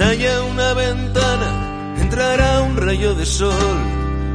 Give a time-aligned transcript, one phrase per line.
[0.00, 3.78] Haya una ventana, entrará un rayo de sol,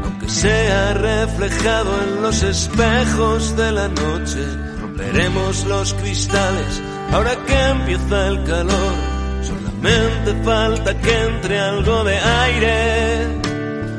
[0.05, 4.39] aunque sea reflejado en los espejos de la noche.
[4.79, 8.93] Romperemos los cristales ahora que empieza el calor.
[9.41, 13.27] Solamente falta que entre algo de aire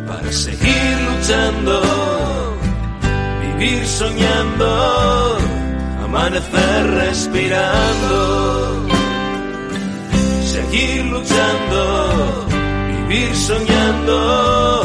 [0.09, 1.83] para seguir luchando,
[3.59, 5.39] vivir soñando,
[6.05, 8.90] amanecer respirando
[10.71, 12.47] seguir luchando,
[13.09, 14.85] vivir soñando.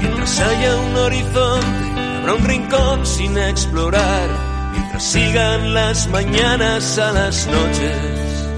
[0.00, 4.28] Mientras haya un horizonte, habrá un rincón sin explorar.
[4.72, 8.48] Mientras sigan las mañanas a las noches,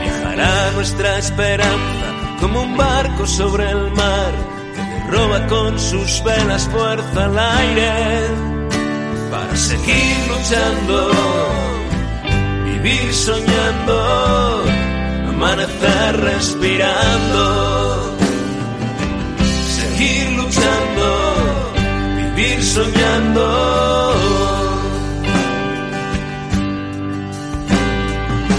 [0.00, 2.06] viajará nuestra esperanza
[2.40, 4.32] como un barco sobre el mar
[4.74, 8.28] que le roba con sus velas fuerza al aire
[9.30, 11.77] para seguir luchando
[12.82, 14.64] vivir soñando,
[15.28, 18.16] amanecer respirando,
[19.78, 21.06] seguir luchando,
[22.16, 23.44] vivir soñando.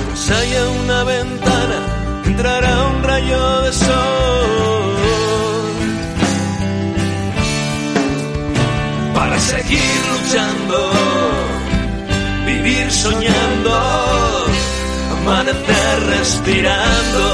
[0.10, 1.80] Pues haya una ventana,
[2.26, 4.96] entrará un rayo de sol.
[9.14, 11.49] Para seguir luchando
[12.50, 13.72] vivir soñando,
[15.12, 17.29] amanecer respirando,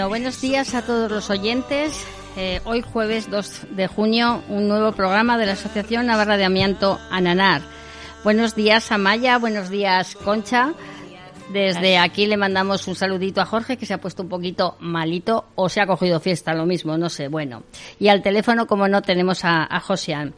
[0.00, 2.06] Bueno, buenos días a todos los oyentes.
[2.34, 6.98] Eh, hoy jueves 2 de junio, un nuevo programa de la Asociación Navarra de Amianto
[7.10, 7.60] Ananar.
[8.24, 10.72] Buenos días Amaya, buenos días Concha.
[11.52, 15.48] Desde aquí le mandamos un saludito a Jorge que se ha puesto un poquito malito
[15.54, 17.64] o se ha cogido fiesta, lo mismo, no sé, bueno.
[17.98, 20.32] Y al teléfono, como no, tenemos a, a Josian.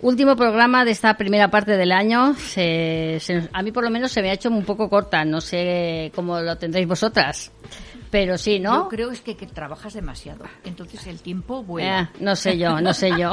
[0.00, 2.34] Último programa de esta primera parte del año.
[2.34, 5.40] Se, se, a mí por lo menos se me ha hecho un poco corta, no
[5.40, 7.52] sé cómo lo tendréis vosotras.
[8.10, 8.84] Pero sí, ¿no?
[8.84, 10.44] Yo creo es que, que trabajas demasiado.
[10.64, 12.10] Entonces el tiempo vuela.
[12.14, 13.32] Eh, no sé yo, no sé yo.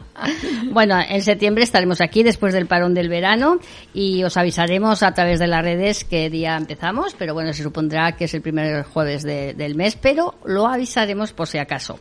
[0.70, 3.58] bueno, en septiembre estaremos aquí después del parón del verano
[3.92, 8.12] y os avisaremos a través de las redes qué día empezamos, pero bueno, se supondrá
[8.12, 11.98] que es el primer jueves de, del mes, pero lo avisaremos por si acaso.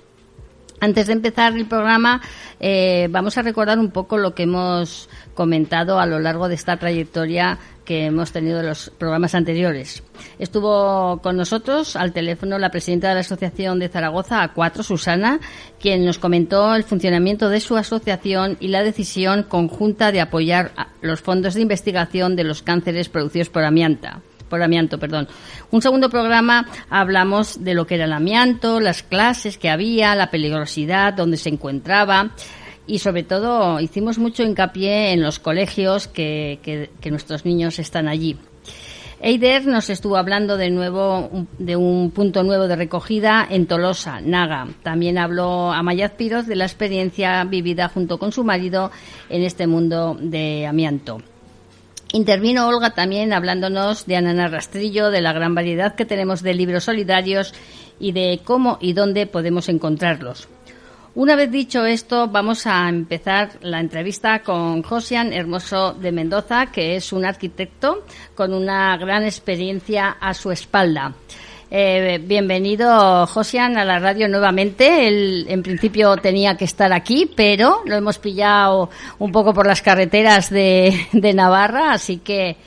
[0.85, 2.21] Antes de empezar el programa,
[2.59, 6.77] eh, vamos a recordar un poco lo que hemos comentado a lo largo de esta
[6.77, 10.03] trayectoria que hemos tenido en los programas anteriores.
[10.37, 15.39] Estuvo con nosotros al teléfono la presidenta de la Asociación de Zaragoza, A4, Susana,
[15.79, 20.71] quien nos comentó el funcionamiento de su asociación y la decisión conjunta de apoyar
[21.01, 25.27] los fondos de investigación de los cánceres producidos por amianta por amianto, perdón.
[25.71, 30.31] Un segundo programa hablamos de lo que era el amianto, las clases que había, la
[30.31, 32.31] peligrosidad, dónde se encontraba
[32.87, 38.37] y sobre todo hicimos mucho hincapié en los colegios que, que, nuestros niños están allí.
[39.21, 44.67] Eider nos estuvo hablando de nuevo de un punto nuevo de recogida en Tolosa, Naga.
[44.83, 48.91] También habló Amayaz Piroz de la experiencia vivida junto con su marido
[49.29, 51.21] en este mundo de amianto.
[52.15, 56.85] Intervino Olga también hablándonos de Anana Rastrillo, de la gran variedad que tenemos de libros
[56.85, 57.53] solidarios
[57.99, 60.47] y de cómo y dónde podemos encontrarlos.
[61.13, 66.95] Una vez dicho esto, vamos a empezar la entrevista con Josian Hermoso de Mendoza, que
[66.95, 71.15] es un arquitecto con una gran experiencia a su espalda.
[71.71, 75.07] Eh, bienvenido, Josian, a la radio nuevamente.
[75.07, 78.89] Él, en principio, tenía que estar aquí, pero lo hemos pillado
[79.19, 82.57] un poco por las carreteras de, de Navarra, así que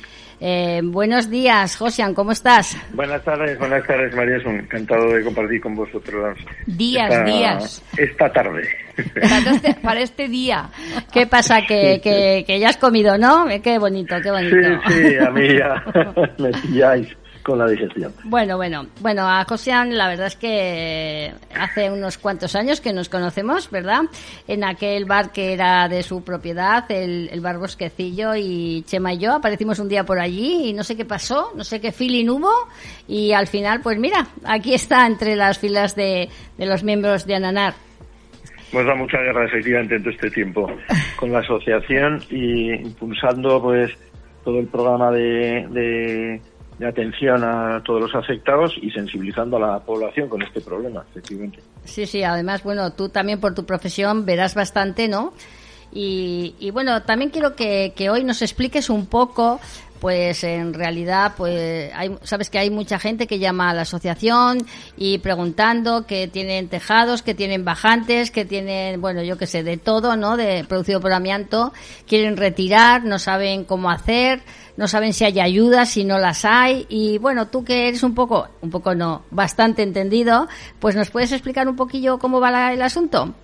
[0.41, 2.77] eh, buenos días, Josian, ¿cómo estás?
[2.93, 4.37] Buenas tardes, buenas tardes, María.
[4.37, 6.39] Es un encantado de compartir con vosotros.
[6.67, 7.85] Días, esta, días.
[7.97, 8.69] Esta tarde.
[9.15, 10.71] Para este, para este día.
[11.13, 11.63] ¿Qué pasa?
[11.67, 13.47] Que, que, que, ya has comido, ¿no?
[13.63, 14.57] Qué bonito, qué bonito.
[14.87, 15.85] Sí, sí, a mí ya
[16.39, 17.09] me pilláis
[17.49, 18.13] con la digestión.
[18.25, 23.09] Bueno, bueno, bueno, a Josian la verdad es que hace unos cuantos años que nos
[23.09, 24.03] conocemos, ¿verdad?
[24.47, 29.19] En aquel bar que era de su propiedad, el, el bar Bosquecillo y Chema y
[29.19, 32.29] yo aparecimos un día por allí y no sé qué pasó, no sé qué feeling
[32.29, 32.53] hubo
[33.07, 36.29] y al final, pues mira, aquí está entre las filas de,
[36.59, 37.73] de los miembros de Ananar.
[38.71, 40.71] Pues da mucha guerra efectivamente en todo este tiempo
[41.17, 43.91] con la asociación y impulsando pues
[44.45, 46.43] todo el programa de, de
[46.79, 51.59] de atención a todos los afectados y sensibilizando a la población con este problema, efectivamente.
[51.85, 55.33] Sí, sí, además, bueno, tú también por tu profesión verás bastante, ¿no?
[55.91, 59.59] Y, bueno, también quiero que, que, hoy nos expliques un poco
[60.01, 64.59] pues en realidad pues hay, sabes que hay mucha gente que llama a la asociación
[64.97, 69.77] y preguntando que tienen tejados, que tienen bajantes, que tienen, bueno, yo qué sé, de
[69.77, 70.37] todo, ¿no?
[70.37, 71.73] De producido por amianto,
[72.07, 74.41] quieren retirar, no saben cómo hacer,
[74.77, 78.15] no saben si hay ayuda, si no las hay y bueno, tú que eres un
[78.15, 80.49] poco, un poco no, bastante entendido,
[80.79, 83.35] pues nos puedes explicar un poquillo cómo va el asunto.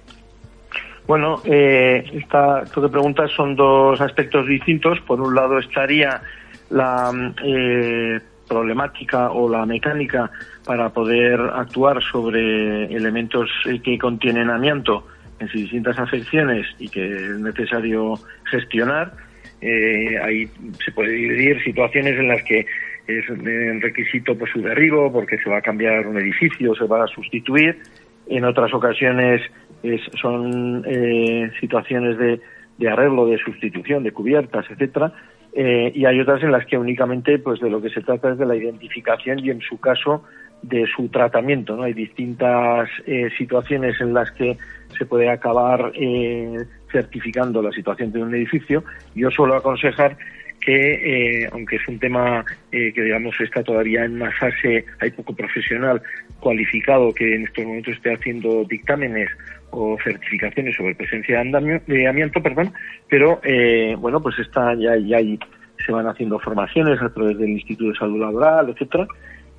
[1.07, 4.99] Bueno, eh, esta, esto que preguntas son dos aspectos distintos.
[5.01, 6.23] Por un lado estaría
[6.75, 7.13] la
[7.45, 10.31] eh, problemática o la mecánica
[10.67, 15.07] para poder actuar sobre elementos eh, que contienen amianto
[15.39, 18.15] en sus distintas afecciones y que es necesario
[18.51, 19.13] gestionar.
[19.61, 20.49] Eh,
[20.85, 22.67] se puede dividir situaciones en las que
[23.07, 27.05] es un requisito pues, su derribo porque se va a cambiar un edificio, se va
[27.05, 27.79] a sustituir.
[28.27, 29.43] En otras ocasiones
[30.21, 30.83] son
[31.61, 32.41] situaciones de,
[32.79, 35.13] de arreglo, de sustitución, de cubiertas, etcétera,
[35.57, 38.39] eh, y hay otras en las que únicamente pues de lo que se trata es
[38.39, 40.25] de la identificación y en su caso
[40.63, 41.77] de su tratamiento.
[41.77, 41.85] ¿no?
[41.85, 44.57] Hay distintas eh, situaciones en las que
[44.99, 46.59] se puede acabar eh,
[46.91, 48.83] certificando la situación de un edificio.
[49.15, 50.17] Yo suelo aconsejar
[50.61, 56.01] que, aunque es un tema que digamos está todavía en una fase, hay poco profesional
[56.45, 59.31] cualificado que en estos momentos esté haciendo dictámenes
[59.71, 62.73] o certificaciones sobre presencia de, amianto, perdón,
[63.09, 65.19] pero eh, bueno, pues está ya, ya
[65.85, 69.09] se van haciendo formaciones a través del Instituto de Salud Laboral, etcétera.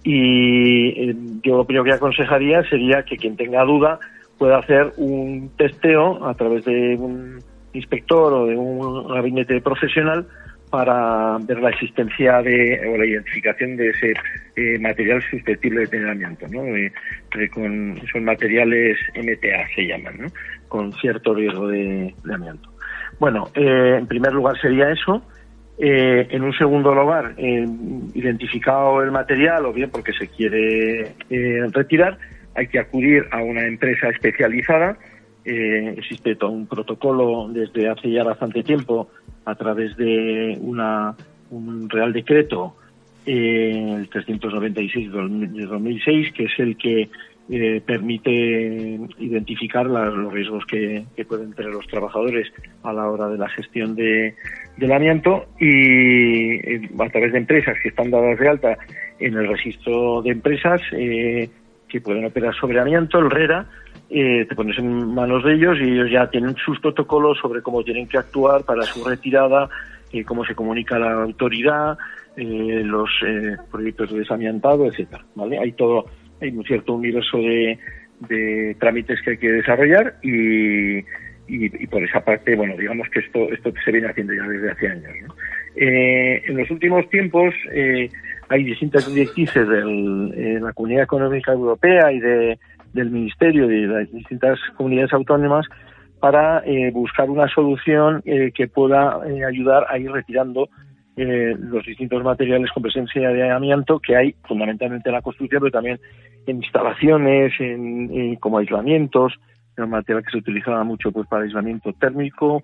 [0.03, 3.99] Y eh, yo lo primero que aconsejaría sería que quien tenga duda
[4.37, 7.39] pueda hacer un testeo a través de un
[7.73, 10.27] inspector o de un gabinete profesional
[10.75, 14.13] para ver la existencia de, o la identificación de ese
[14.57, 16.63] eh, material susceptible de tener amianto, ¿no?
[17.53, 20.27] con, son materiales MTA se llaman, ¿no?
[20.67, 22.69] Con cierto riesgo de, amianto.
[23.21, 25.23] Bueno, eh, en primer lugar sería eso.
[25.77, 31.13] Eh, en un segundo lugar, identificado el material o bien porque se quiere
[31.71, 32.17] retirar,
[32.53, 34.97] hay que acudir a una empresa especializada.
[35.45, 39.09] existe todo un protocolo desde hace ya bastante tiempo
[39.45, 41.15] a través de una,
[41.51, 42.75] un Real Decreto,
[43.25, 47.09] eh, el 396 de 2006, que es el que
[47.49, 48.31] eh, permite
[49.19, 52.51] identificar los riesgos que, pueden tener los trabajadores
[52.83, 54.35] a la hora de la gestión de,
[54.77, 58.77] del amianto y eh, a través de empresas que están dadas de alta
[59.19, 63.67] en el registro de empresas que pueden operar sobre amianto, el RERA,
[64.09, 67.83] eh, te pones en manos de ellos y ellos ya tienen sus protocolos sobre cómo
[67.83, 69.69] tienen que actuar para su retirada,
[70.11, 71.97] eh, cómo se comunica la autoridad,
[72.37, 75.57] eh, los eh, proyectos de desamiantado, etcétera, ¿vale?
[75.57, 76.05] Hay todo,
[76.41, 77.79] hay un cierto universo de,
[78.27, 80.99] de trámites que hay que desarrollar y,
[81.47, 84.87] y, por esa parte, bueno, digamos que esto esto se viene haciendo ya desde hace
[84.87, 85.11] años.
[85.27, 85.35] ¿no?
[85.75, 88.09] Eh, en los últimos tiempos eh,
[88.49, 92.59] hay distintas directrices de la Comunidad Económica Europea y de
[92.95, 95.67] del Ministerio y de las distintas comunidades autónomas
[96.19, 100.69] para eh, buscar una solución eh, que pueda eh, ayudar a ir retirando
[101.17, 105.97] los distintos materiales con presencia de amianto que hay fundamentalmente en la construcción, pero también
[106.45, 109.31] en instalaciones, en, como aislamientos,
[109.77, 112.63] un material que se utilizaba mucho pues para aislamiento térmico,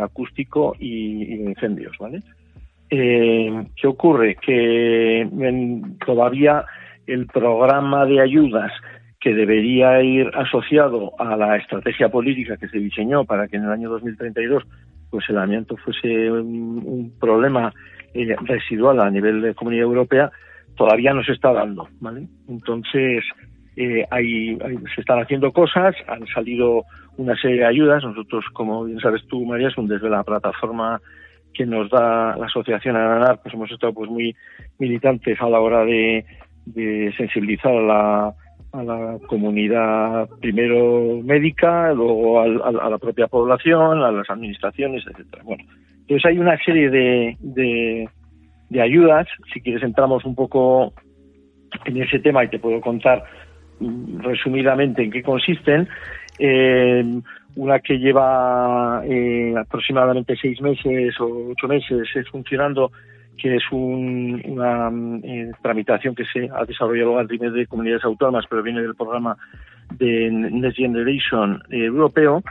[0.00, 2.22] acústico y, incendios, ¿vale?
[2.88, 4.36] ¿Qué ocurre?
[4.36, 5.28] Que
[6.06, 6.66] todavía
[7.08, 8.70] el programa de ayudas
[9.20, 13.70] que debería ir asociado a la estrategia política que se diseñó para que en el
[13.70, 14.64] año 2032
[15.10, 17.72] pues el amianto fuese un, problema
[18.14, 20.30] eh, residual a nivel de Comunidad Europea
[20.76, 22.28] todavía no se está dando, ¿vale?
[22.48, 23.24] Entonces
[23.76, 24.56] eh, hay,
[24.94, 26.84] se están haciendo cosas, han salido
[27.16, 28.04] una serie de ayudas.
[28.04, 31.00] Nosotros, como bien sabes tú, María, desde la plataforma
[31.52, 34.36] que nos da la asociación Aranar, pues hemos estado pues muy
[34.78, 36.24] militantes a la hora de,
[36.66, 38.34] de sensibilizar a la
[38.72, 45.42] a la comunidad primero médica, luego a la propia población, a las administraciones, etcétera.
[45.42, 45.64] Bueno,
[46.00, 47.36] entonces hay una serie de,
[48.70, 49.26] de, ayudas.
[49.52, 50.92] Si quieres entramos un poco
[51.84, 53.24] en ese tema y te puedo contar
[53.80, 55.88] mm, resumidamente en qué consisten.
[56.38, 57.20] Eh,
[57.56, 62.92] una que lleva eh, aproximadamente seis meses o ocho meses es funcionando
[63.38, 64.90] que es una
[65.22, 69.36] eh, tramitación que se ha desarrollado a nivel de comunidades autónomas, pero viene del programa
[69.94, 72.42] de Next Generation europeo,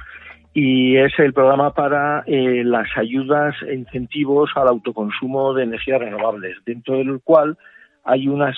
[0.54, 6.58] y es el programa para eh, las ayudas e incentivos al autoconsumo de energías renovables,
[6.66, 7.58] dentro del cual
[8.04, 8.58] hay unas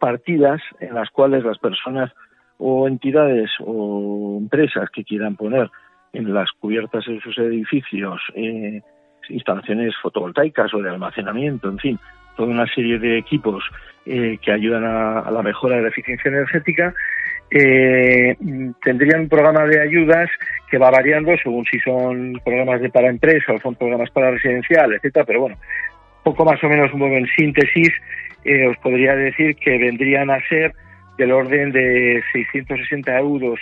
[0.00, 2.12] partidas en las cuales las personas
[2.58, 5.70] o entidades o empresas que quieran poner
[6.12, 8.82] en las cubiertas de sus edificios eh,
[9.30, 11.98] instalaciones fotovoltaicas o de almacenamiento, en fin,
[12.36, 13.64] toda una serie de equipos
[14.04, 16.94] eh, que ayudan a, la mejora de la eficiencia energética,
[17.50, 18.36] eh,
[18.82, 20.28] tendrían un programa de ayudas
[20.70, 24.94] que va variando según si son programas de para empresa o son programas para residencial,
[24.94, 25.56] etcétera, pero bueno,
[26.22, 27.92] poco más o menos un en síntesis,
[28.44, 30.72] eh, os podría decir que vendrían a ser
[31.18, 33.58] del orden de 660 euros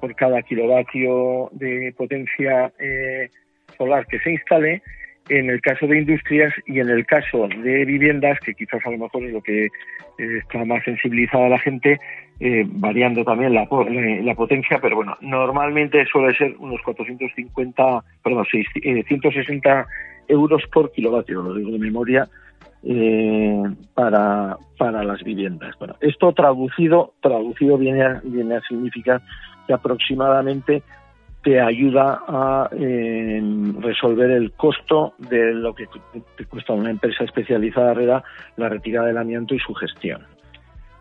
[0.00, 3.30] por cada kilovatio de potencia eh,
[3.76, 4.82] solar que se instale
[5.28, 8.98] en el caso de industrias y en el caso de viviendas, que quizás a lo
[8.98, 9.70] mejor es lo que eh,
[10.16, 11.98] está más sensibilizada la gente,
[12.40, 18.46] eh, variando también la, eh, la potencia, pero bueno, normalmente suele ser unos 450, perdón,
[18.50, 19.86] 160
[20.28, 22.28] euros por kilovatio, lo digo de memoria,
[23.94, 25.74] para, para las viviendas.
[25.78, 29.20] Bueno, esto traducido, traducido viene a, viene a significar
[29.66, 30.82] que aproximadamente
[31.48, 33.40] te ayuda a eh,
[33.80, 35.86] resolver el costo de lo que
[36.36, 38.22] te cuesta una empresa especializada
[38.58, 40.26] la retirada del amianto y su gestión.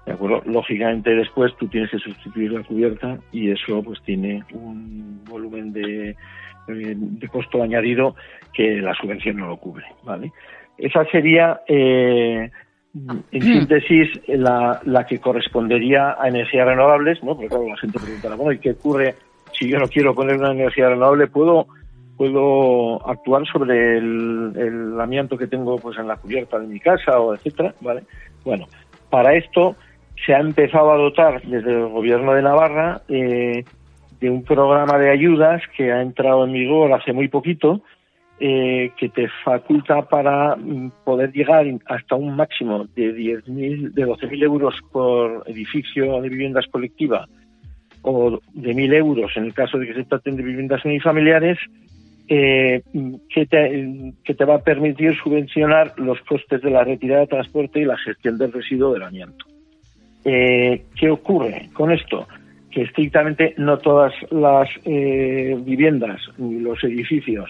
[0.06, 0.42] ¿De acuerdo?
[0.46, 6.16] Lógicamente después tú tienes que sustituir la cubierta y eso pues tiene un volumen de,
[6.66, 8.16] de costo añadido
[8.54, 10.32] que la subvención no lo cubre, ¿vale?
[10.78, 12.50] Esa sería, eh,
[13.34, 17.36] en síntesis, la, la que correspondería a energías renovables, ¿no?
[17.36, 19.27] Porque claro, la gente preguntará, bueno, ¿y qué ocurre
[19.58, 21.68] si yo no quiero poner una energía renovable, puedo
[22.18, 27.36] puedo actuar sobre el, amianto que tengo pues en la cubierta de mi casa o
[27.36, 28.04] etcétera, ¿vale?
[28.44, 28.66] Bueno,
[29.10, 29.76] para esto
[30.26, 33.64] se ha empezado a dotar desde el gobierno de Navarra eh,
[34.20, 37.82] de un programa de ayudas que ha entrado en vigor hace muy poquito,
[38.40, 44.44] eh, que te faculta para mm, poder llegar hasta un máximo de 10.000, de 12.000
[44.44, 47.30] euros por edificio de viviendas colectivas
[48.08, 51.58] o de mil euros en el caso de que se traten de viviendas unifamiliares,
[52.30, 52.82] eh,
[53.34, 57.98] que, te, va a permitir subvencionar los costes de la retirada de transporte y la
[57.98, 59.46] gestión del residuo del amianto.
[60.24, 62.28] Eh, ¿Qué ocurre con esto?
[62.72, 67.50] Que estrictamente no todas las eh, viviendas ni los edificios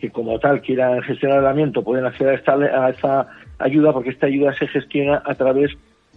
[0.00, 4.54] que como tal quieran gestionar el amianto pueden acceder a esta ayuda porque esta ayuda
[4.54, 5.70] se gestiona a través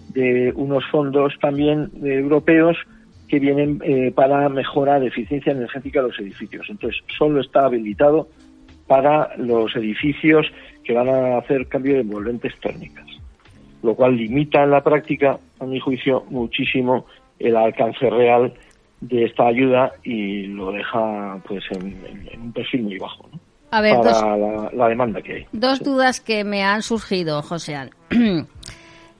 [0.10, 2.76] de unos fondos también europeos
[3.30, 6.68] que vienen eh, para mejorar eficiencia energética de los edificios.
[6.70, 8.28] Entonces, solo está habilitado
[8.88, 10.48] para los edificios
[10.84, 13.06] que van a hacer cambio de envolventes térmicas,
[13.84, 17.06] lo cual limita en la práctica, a mi juicio, muchísimo
[17.38, 18.54] el alcance real
[19.00, 21.96] de esta ayuda y lo deja pues en,
[22.42, 23.30] un perfil muy bajo
[23.72, 24.36] a ver, para
[24.74, 25.46] la, demanda que hay.
[25.52, 27.78] Dos dudas que me han surgido, José.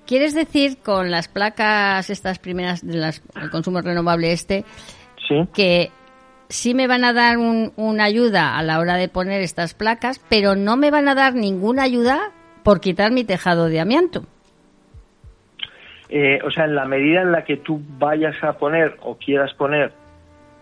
[0.10, 3.14] ¿Quieres decir con las placas, estas primeras del
[3.52, 4.66] consumo renovable este,
[5.54, 5.90] que
[6.48, 10.56] sí me van a dar una ayuda a la hora de poner estas placas, pero
[10.56, 12.32] no me van a dar ninguna ayuda
[12.64, 14.24] por quitar mi tejado de amianto?
[16.10, 19.54] Eh, o sea, en la medida en la que tú vayas a poner o quieras
[19.54, 19.92] poner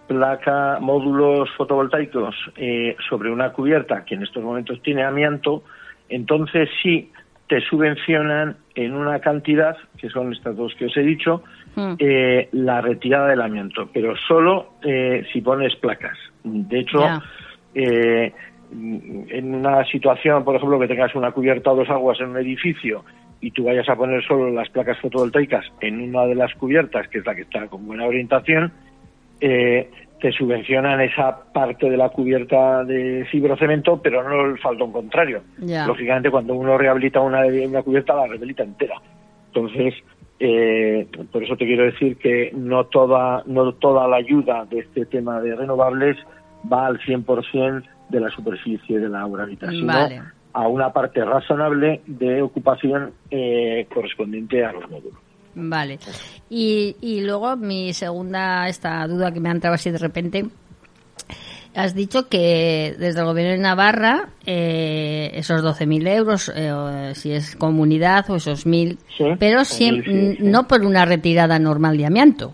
[0.07, 5.63] placa, módulos fotovoltaicos eh, sobre una cubierta que en estos momentos tiene amianto,
[6.09, 7.13] entonces sí
[7.47, 11.43] te subvencionan en una cantidad, que son estas dos que os he dicho,
[11.75, 11.93] hmm.
[11.99, 16.17] eh, la retirada del amianto, pero solo eh, si pones placas.
[16.43, 16.99] De hecho,
[17.73, 18.33] eh,
[18.71, 23.05] en una situación, por ejemplo, que tengas una cubierta o dos aguas en un edificio
[23.39, 27.19] y tú vayas a poner solo las placas fotovoltaicas en una de las cubiertas, que
[27.19, 28.73] es la que está con buena orientación,
[29.39, 29.89] eh,
[30.19, 35.41] te subvencionan esa parte de la cubierta de fibrocemento, pero no el faldón contrario.
[35.85, 38.99] Lógicamente, cuando uno rehabilita una, una cubierta, la rehabilita entera.
[39.47, 39.93] Entonces,
[40.39, 45.05] eh, por eso te quiero decir que no toda, no toda la ayuda de este
[45.05, 46.17] tema de renovables
[46.71, 49.93] va al 100% de la superficie de la obra sino
[50.53, 55.26] a una parte razonable de ocupación eh, correspondiente a los módulos.
[55.59, 55.97] Vale.
[56.49, 60.45] Y, y luego mi segunda, esta duda que me ha entrado así de repente,
[61.75, 67.55] has dicho que desde el gobierno de Navarra eh, esos 12.000 euros, eh, si es
[67.55, 72.53] comunidad o esos 1.000, pero siempre, no por una retirada normal de amianto.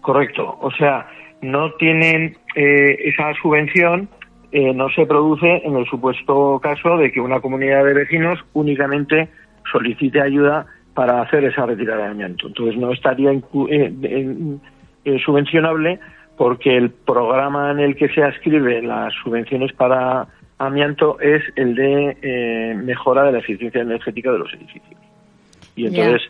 [0.00, 0.56] Correcto.
[0.60, 1.06] O sea,
[1.42, 4.08] no tienen eh, esa subvención,
[4.74, 9.28] no se produce en el supuesto caso de que una comunidad de vecinos únicamente
[9.70, 12.46] solicite ayuda para hacer esa retirada de amianto.
[12.46, 13.38] Entonces no estaría eh,
[15.04, 16.00] eh, subvencionable
[16.38, 20.26] porque el programa en el que se ascribe las subvenciones para
[20.56, 24.98] amianto es el de eh, mejora de la eficiencia energética de los edificios.
[25.76, 26.22] Y entonces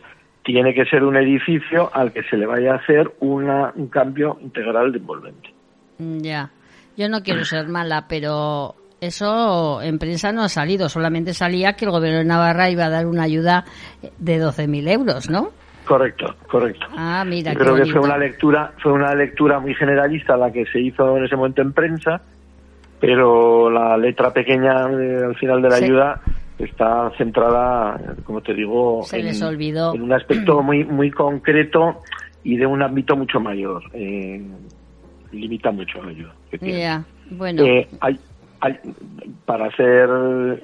[0.43, 4.37] tiene que ser un edificio al que se le vaya a hacer una, un cambio
[4.43, 5.55] integral de envolvente.
[5.99, 6.51] Ya.
[6.97, 10.89] Yo no quiero ser mala, pero eso en prensa no ha salido.
[10.89, 13.65] Solamente salía que el gobierno de Navarra iba a dar una ayuda
[14.19, 15.51] de 12.000 euros, ¿no?
[15.85, 16.87] Correcto, correcto.
[16.97, 20.65] Ah, mira, Yo creo que fue una lectura, fue una lectura muy generalista la que
[20.67, 22.21] se hizo en ese momento en prensa,
[23.01, 25.85] pero la letra pequeña eh, al final de la Sí.
[25.85, 26.21] ayuda
[26.59, 29.95] está centrada, como te digo, Se en, les olvidó.
[29.95, 32.03] en un aspecto muy muy concreto
[32.43, 33.83] y de un ámbito mucho mayor.
[33.93, 34.43] Eh,
[35.33, 36.33] limita mucho la ayuda.
[36.63, 37.63] Ya, bueno.
[37.65, 38.19] Eh, hay,
[38.61, 38.79] hay-
[39.45, 40.09] para ser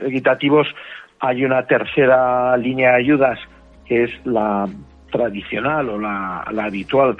[0.03, 0.67] equitativos,
[1.21, 3.39] hay una tercera línea de ayudas
[3.87, 4.69] que es la
[5.11, 7.17] tradicional o la, habitual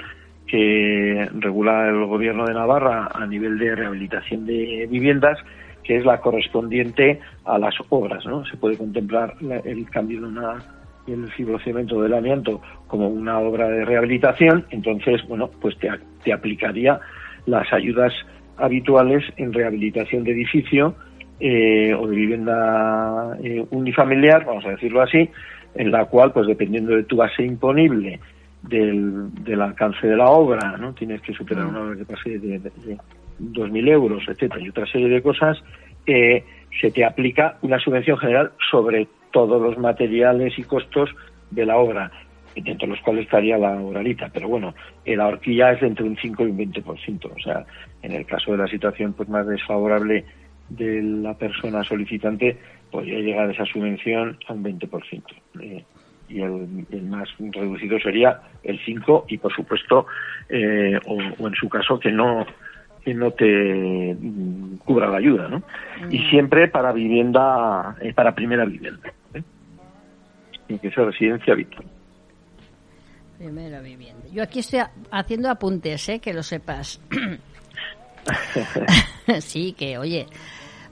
[0.47, 5.39] que regula el gobierno de Navarra a nivel de rehabilitación de viviendas,
[5.83, 8.25] que es la correspondiente a las obras.
[8.25, 8.45] ¿no?
[8.45, 10.55] Se puede contemplar la- el cambio de una
[11.05, 15.89] el fibrocemento del amianto como una obra de rehabilitación, entonces, bueno, pues te,
[16.23, 16.97] te aplicaría
[17.45, 18.13] las ayudas
[18.57, 20.95] habituales en rehabilitación de edificio
[21.39, 25.29] eh, o de vivienda eh, unifamiliar, vamos a decirlo así,
[25.75, 28.19] en la cual, pues dependiendo de tu base imponible,
[28.61, 30.93] del, del alcance de la obra, ¿no?
[30.93, 32.97] Tienes que superar una obra que pase de, de, de
[33.39, 35.61] 2.000 euros, etcétera, y otra serie de cosas,
[36.05, 36.43] eh,
[36.79, 41.09] se te aplica una subvención general sobre todos los materiales y costos
[41.51, 42.11] de la obra,
[42.61, 44.29] dentro de los cuales estaría la oralita.
[44.33, 44.73] Pero bueno,
[45.05, 47.31] eh, la horquilla es entre un 5 y un 20%.
[47.35, 47.65] O sea,
[48.01, 50.25] en el caso de la situación pues más desfavorable
[50.69, 52.57] de la persona solicitante,
[52.91, 55.23] podría llegar esa subvención a un 20%.
[55.61, 55.83] Eh,
[56.29, 60.07] y el, el más reducido sería el 5 y por supuesto
[60.49, 62.45] eh, o, o en su caso que no
[63.03, 65.61] que no te mm, cubra la ayuda ¿no?
[66.09, 69.43] y siempre para vivienda eh, para primera vivienda ¿eh?
[70.81, 71.85] Que ser residencia habitual
[73.43, 74.23] Primera vivienda.
[74.31, 76.19] Yo aquí estoy ha- haciendo apuntes, ¿eh?
[76.19, 77.01] que lo sepas.
[79.39, 80.27] sí, que oye,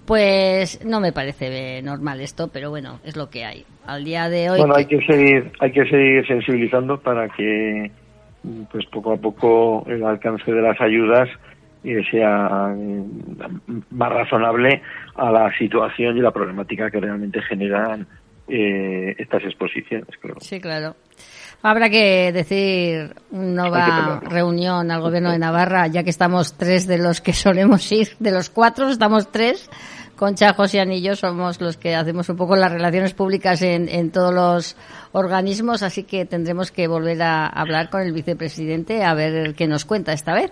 [0.05, 3.63] pues no me parece normal esto, pero bueno, es lo que hay.
[3.85, 4.59] Al día de hoy.
[4.59, 7.89] bueno que- hay que seguir hay que seguir sensibilizando para que
[8.43, 11.29] mm, pues poco a poco el alcance de las ayudas
[11.85, 13.03] eh, sea eh,
[13.91, 14.81] más razonable
[15.15, 18.05] a la situación y la problemática que realmente generan
[18.49, 20.95] eh, estas exposiciones creo Sí, claro.
[21.63, 26.87] Habrá que decir una que nueva reunión al gobierno de Navarra, ya que estamos tres
[26.87, 29.69] de los que solemos ir, de los cuatro estamos tres.
[30.15, 34.11] Concha, José y yo somos los que hacemos un poco las relaciones públicas en, en
[34.11, 34.75] todos los
[35.13, 39.83] organismos, así que tendremos que volver a hablar con el vicepresidente a ver qué nos
[39.85, 40.51] cuenta esta vez.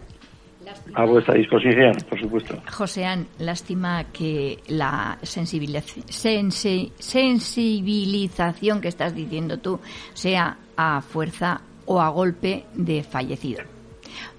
[0.95, 9.57] a vuestra disposición por supuesto Joseán, lástima que la sensibiliz- sensi- sensibilización que estás diciendo
[9.59, 9.79] tú
[10.13, 13.63] sea a fuerza o a golpe de fallecido.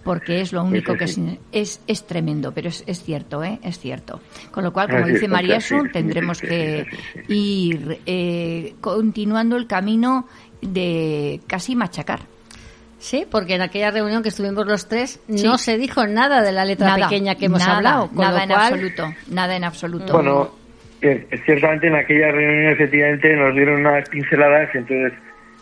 [0.02, 1.20] Porque es lo único que es,
[1.52, 3.58] es, es tremendo, pero es, es cierto, ¿eh?
[3.62, 4.20] Es cierto.
[4.50, 7.68] Con lo cual, como dice María Sun, sí, tendremos sí, que sí, sí, sí.
[7.68, 10.26] ir eh, continuando el camino
[10.62, 12.20] de casi machacar.
[12.98, 16.64] Sí, porque en aquella reunión que estuvimos los tres no se dijo nada de la
[16.64, 18.08] letra Nada, pequeña que hemos nada, hablado.
[18.08, 20.12] Con nada lo en cual, absoluto, nada en absoluto.
[20.14, 20.50] Bueno,
[21.02, 25.12] eh, ciertamente en aquella reunión efectivamente nos dieron unas pinceladas, entonces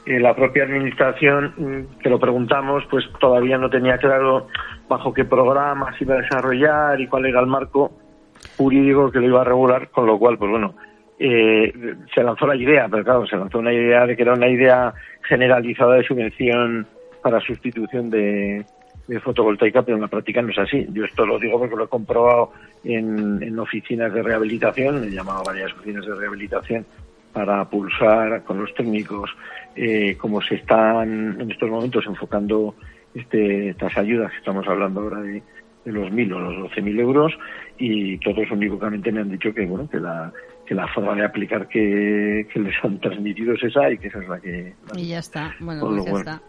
[0.08, 4.46] la propia administración mm, que lo preguntamos, pues todavía no tenía claro
[4.88, 7.92] bajo qué programa se iba a desarrollar y cuál era el marco
[8.56, 10.74] jurídico que lo iba a regular, con lo cual, pues bueno,
[11.18, 11.72] eh,
[12.14, 14.94] se lanzó la idea, pero claro, se lanzó una idea de que era una idea
[15.22, 16.86] generalizada de subvención
[17.22, 18.64] para sustitución de,
[19.08, 20.86] de fotovoltaica, pero en la práctica no es así.
[20.92, 22.52] Yo esto lo digo porque lo he comprobado
[22.84, 26.86] en, en oficinas de rehabilitación, he llamado a varias oficinas de rehabilitación
[27.38, 29.30] para pulsar con los técnicos
[29.76, 32.74] eh, cómo se están en estos momentos enfocando
[33.14, 35.40] este, estas ayudas que estamos hablando ahora de,
[35.84, 37.32] de los mil o los doce mil euros
[37.78, 40.32] y todos únicamente me han dicho que bueno que la
[40.66, 44.18] que la forma de aplicar que, que les han transmitido es esa y que esa
[44.18, 45.54] es la que Y ya está.
[45.60, 46.18] Bueno, pues ya bueno.
[46.18, 46.42] está.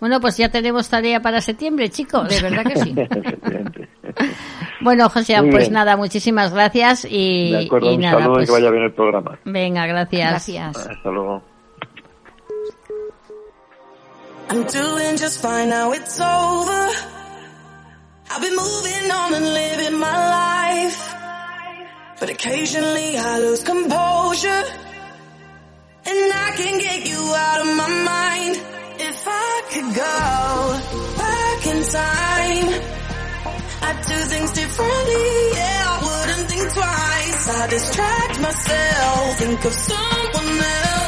[0.00, 2.28] Bueno, pues ya tenemos tarea para septiembre, chicos.
[2.28, 2.92] De verdad que sí.
[4.82, 5.72] Bueno, José, Muy pues bien.
[5.72, 8.82] nada, muchísimas gracias y, de acuerdo, y un nada, saludo pues, y que vaya bien
[8.84, 9.38] el programa.
[9.46, 10.30] venga, gracias.
[10.30, 10.76] Gracias.
[10.76, 11.42] Hasta luego.
[14.50, 16.88] I'm doing just fine now it's over.
[18.30, 21.14] I've been moving on and living my life.
[22.20, 24.64] But occasionally I lose composure.
[26.08, 28.60] And I can get you out of my mind.
[28.98, 30.80] If I could go
[31.18, 32.95] back in time,
[33.88, 35.26] I'd do things differently.
[35.54, 37.48] Yeah, I wouldn't think twice.
[37.48, 41.05] I distract myself, think of someone else.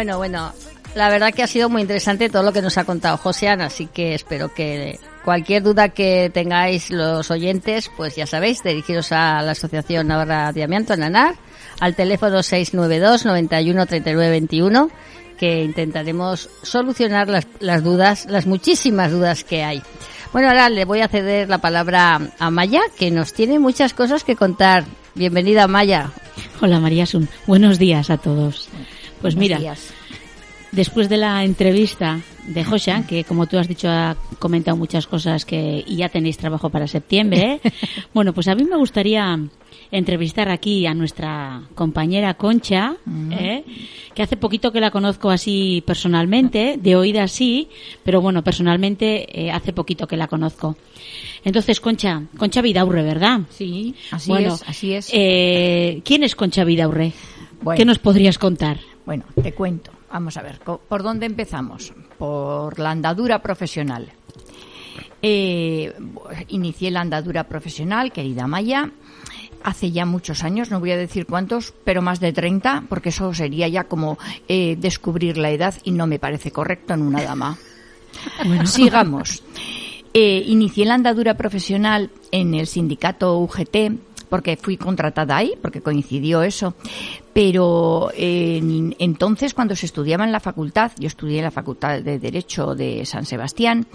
[0.00, 0.54] Bueno, bueno,
[0.94, 3.86] la verdad que ha sido muy interesante todo lo que nos ha contado Josean, así
[3.86, 9.50] que espero que cualquier duda que tengáis los oyentes, pues ya sabéis, dirigiros a la
[9.50, 11.34] Asociación Navarra de Amianto, NANAR,
[11.80, 14.90] al teléfono 692 91 39 21,
[15.38, 19.82] que intentaremos solucionar las, las dudas, las muchísimas dudas que hay.
[20.32, 24.24] Bueno, ahora le voy a ceder la palabra a Maya, que nos tiene muchas cosas
[24.24, 24.84] que contar.
[25.14, 26.10] Bienvenida, Maya.
[26.62, 27.28] Hola, María Sun.
[27.46, 28.70] Buenos días a todos.
[29.20, 29.60] Pues mira,
[30.72, 35.44] después de la entrevista de José, que como tú has dicho ha comentado muchas cosas
[35.44, 37.72] que y ya tenéis trabajo para septiembre, ¿eh?
[38.14, 39.38] bueno, pues a mí me gustaría
[39.92, 42.94] entrevistar aquí a nuestra compañera Concha,
[43.32, 43.64] ¿eh?
[44.14, 47.68] que hace poquito que la conozco así personalmente, de oída sí,
[48.04, 50.76] pero bueno, personalmente eh, hace poquito que la conozco.
[51.44, 53.40] Entonces, Concha, Concha Vidaurre, ¿verdad?
[53.50, 55.10] Sí, así Bueno, es, así es.
[55.12, 57.12] eh, ¿Quién es Concha Vidaurre?
[57.62, 57.76] Bueno.
[57.76, 58.78] ¿Qué nos podrías contar?
[59.10, 59.90] Bueno, te cuento.
[60.12, 61.92] Vamos a ver, ¿por dónde empezamos?
[62.16, 64.08] Por la andadura profesional.
[65.20, 65.92] Eh,
[66.46, 68.88] inicié la andadura profesional, querida Maya,
[69.64, 73.34] hace ya muchos años, no voy a decir cuántos, pero más de 30, porque eso
[73.34, 77.58] sería ya como eh, descubrir la edad y no me parece correcto en una dama.
[78.64, 79.42] Sigamos.
[80.14, 86.42] Eh, inicié la andadura profesional en el sindicato UGT porque fui contratada ahí, porque coincidió
[86.42, 86.74] eso.
[87.32, 92.18] Pero en- entonces, cuando se estudiaba en la facultad, yo estudié en la Facultad de
[92.18, 93.86] Derecho de San Sebastián,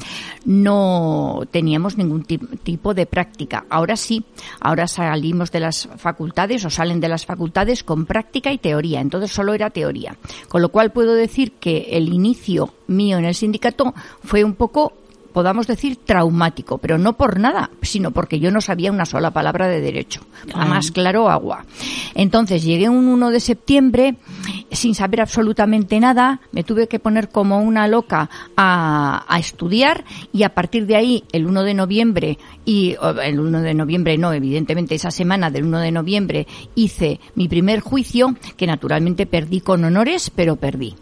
[0.45, 3.65] no teníamos ningún ti- tipo de práctica.
[3.69, 4.23] Ahora sí,
[4.61, 9.01] ahora salimos de las facultades o salen de las facultades con práctica y teoría.
[9.01, 10.15] Entonces solo era teoría.
[10.47, 13.93] Con lo cual puedo decir que el inicio mío en el sindicato
[14.23, 14.93] fue un poco
[15.35, 19.67] podamos decir traumático, pero no por nada, sino porque yo no sabía una sola palabra
[19.67, 20.21] de derecho.
[20.45, 20.69] Claro.
[20.69, 21.65] Más claro agua.
[22.13, 24.15] Entonces llegué un 1 de septiembre
[24.71, 30.43] sin saber absolutamente nada, me tuve que poner como una loca a, a estudiar y
[30.43, 34.95] a partir de ahí el 1 de noviembre y el 1 de noviembre no, evidentemente
[34.95, 40.31] esa semana del 1 de noviembre hice mi primer juicio que naturalmente perdí con honores,
[40.33, 40.95] pero perdí.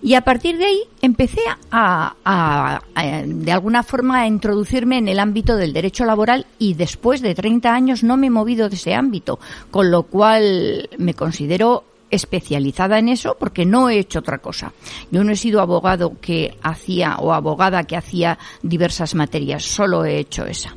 [0.00, 1.40] Y a partir de ahí empecé
[1.72, 6.74] a, a- a, de alguna forma, a introducirme en el ámbito del derecho laboral y
[6.74, 9.38] después de 30 años no me he movido de ese ámbito,
[9.70, 14.72] con lo cual me considero especializada en eso porque no he hecho otra cosa.
[15.10, 20.18] Yo no he sido abogado que hacía o abogada que hacía diversas materias, solo he
[20.18, 20.74] hecho esa.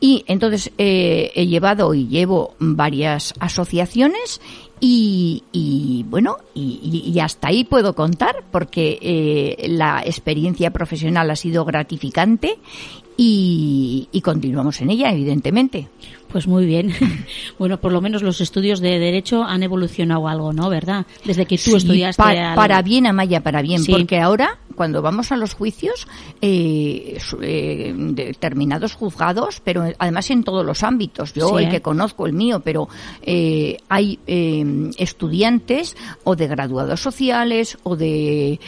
[0.00, 4.40] Y entonces eh, he llevado y llevo varias asociaciones
[4.80, 11.36] y, y, bueno, y, y- hasta ahí puedo contar porque eh, la experiencia profesional ha
[11.36, 12.58] sido gratificante
[13.16, 15.88] y, y continuamos en ella, evidentemente.
[16.30, 16.92] Pues muy bien.
[17.58, 20.68] bueno, por lo menos los estudios de derecho han evolucionado algo, ¿no?
[20.70, 21.06] ¿Verdad?
[21.24, 23.92] Desde que tú Sí, estudiaste pa- para bien, Amaya, para bien, Sí.
[23.92, 26.06] porque ahora cuando vamos a los juicios,
[26.40, 31.70] eh, eh, determinados juzgados, pero además en todos los ámbitos, yo Sí, el ¿eh?
[31.70, 32.88] que conozco el mío, pero
[33.20, 38.58] eh, hay eh, estudiantes o de graduados sociales o de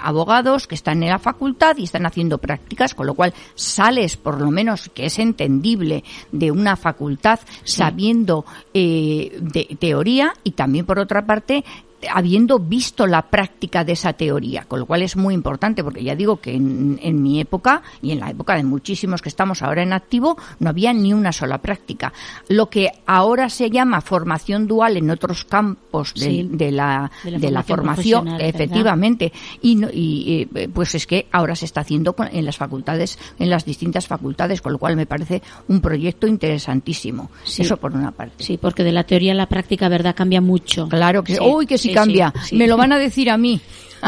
[0.00, 4.40] abogados que están en la facultad y están haciendo prácticas, con lo cual sales, por
[4.40, 10.98] lo menos que es entendible, de una facultad sabiendo eh, de teoría y también por
[10.98, 11.64] otra parte
[12.10, 16.14] habiendo visto la práctica de esa teoría, con lo cual es muy importante, porque ya
[16.16, 19.82] digo que en, en mi época y en la época de muchísimos que estamos ahora
[19.82, 22.12] en activo, no había ni una sola práctica.
[22.48, 27.30] Lo que ahora se llama formación dual en otros campos de, Sí, de la, de
[27.32, 31.82] la de la formación efectivamente, y, no- y, eh, pues es que ahora se está
[31.82, 36.26] haciendo en las facultades, en las distintas facultades, con lo cual me parece un proyecto
[36.26, 37.30] interesantísimo.
[37.44, 37.62] Sí.
[37.62, 38.42] Eso por una parte.
[38.44, 40.14] Sí, porque de la teoría a la práctica, ¿verdad?
[40.14, 40.88] Cambia mucho.
[40.88, 42.32] Claro que Sí, uy que sí, sí, cambia.
[42.42, 42.56] sí, sí.
[42.56, 43.60] Me lo van a decir a mí.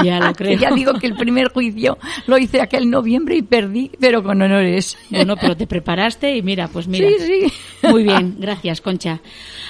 [0.03, 0.59] Ya lo creo.
[0.59, 4.97] ya digo que el primer juicio lo hice aquel noviembre y perdí, pero con honores.
[5.11, 7.09] Bueno, pero te preparaste y mira, pues mira.
[7.09, 7.14] Sí,
[7.81, 7.87] sí.
[7.88, 9.20] Muy bien, gracias, Concha.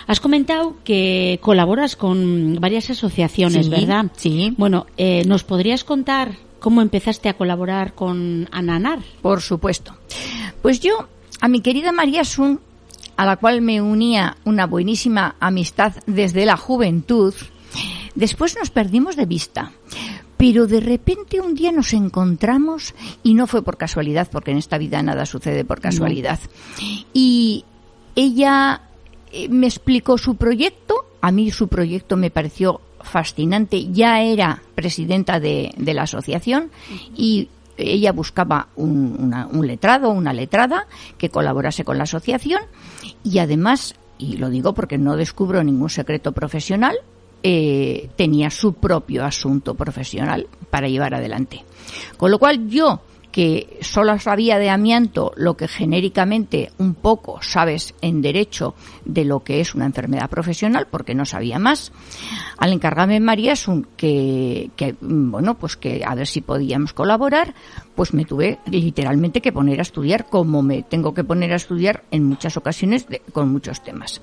[0.07, 4.07] Has comentado que colaboras con varias asociaciones, Sí, ¿verdad?
[4.17, 4.55] sí.
[4.57, 9.01] Bueno, eh, ¿nos podrías contar cómo empezaste a colaborar con Ananar?
[9.21, 9.95] Por supuesto.
[10.63, 11.07] Pues yo,
[11.43, 12.61] a mi querida María Sun,
[13.17, 17.35] a la cual me unía una buenísima amistad desde la juventud,
[18.15, 19.73] después nos perdimos de vista.
[20.37, 24.79] Pero de repente un día nos encontramos y no fue por casualidad, porque en esta
[24.79, 26.41] vida nada sucede por casualidad.
[27.13, 27.65] Y
[28.17, 28.83] ella
[29.33, 35.39] eh, me explicó su proyecto, a mí su proyecto me pareció fascinante, ya era presidenta
[35.39, 36.71] de, de la asociación
[37.17, 40.87] y ella buscaba un, una- un letrado, una letrada
[41.19, 42.63] que colaborase con la asociación
[43.23, 46.97] y además, y lo digo porque no descubro ningún secreto profesional,
[47.47, 51.63] eh, tenía su propio asunto profesional para llevar adelante.
[52.17, 53.03] Con lo cual yo
[53.35, 59.41] que solo sabía de amianto lo que genéricamente un poco sabes en derecho de lo
[59.43, 61.91] que es una enfermedad profesional, porque no sabía más.
[62.59, 67.57] Al encargarme María un que, que, bueno, pues que a ver si podíamos colaborar,
[67.97, 72.05] pues me tuve literalmente que poner a estudiar como me tengo que poner a estudiar
[72.13, 74.23] en muchas ocasiones con muchos temas.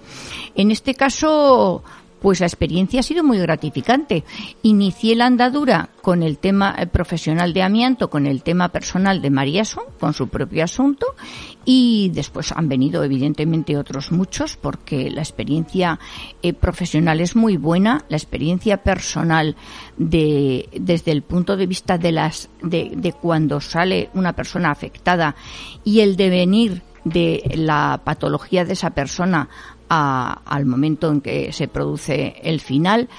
[0.56, 1.84] En este caso,
[2.22, 4.24] pues la experiencia ha sido muy gratificante.
[4.62, 9.32] Inicié la andadura con el tema eh, profesional de amianto, con el tema personal de
[9.32, 11.08] María Son, con su propio asunto,
[11.66, 16.00] y después han venido evidentemente otros muchos, porque la experiencia
[16.44, 19.56] eh, profesional es muy buena, la experiencia personal
[19.98, 25.36] de, desde el punto de vista de las, de, de cuando sale una persona afectada
[25.84, 29.50] y el devenir de la patología de esa persona
[29.94, 33.10] al momento en que se produce el final,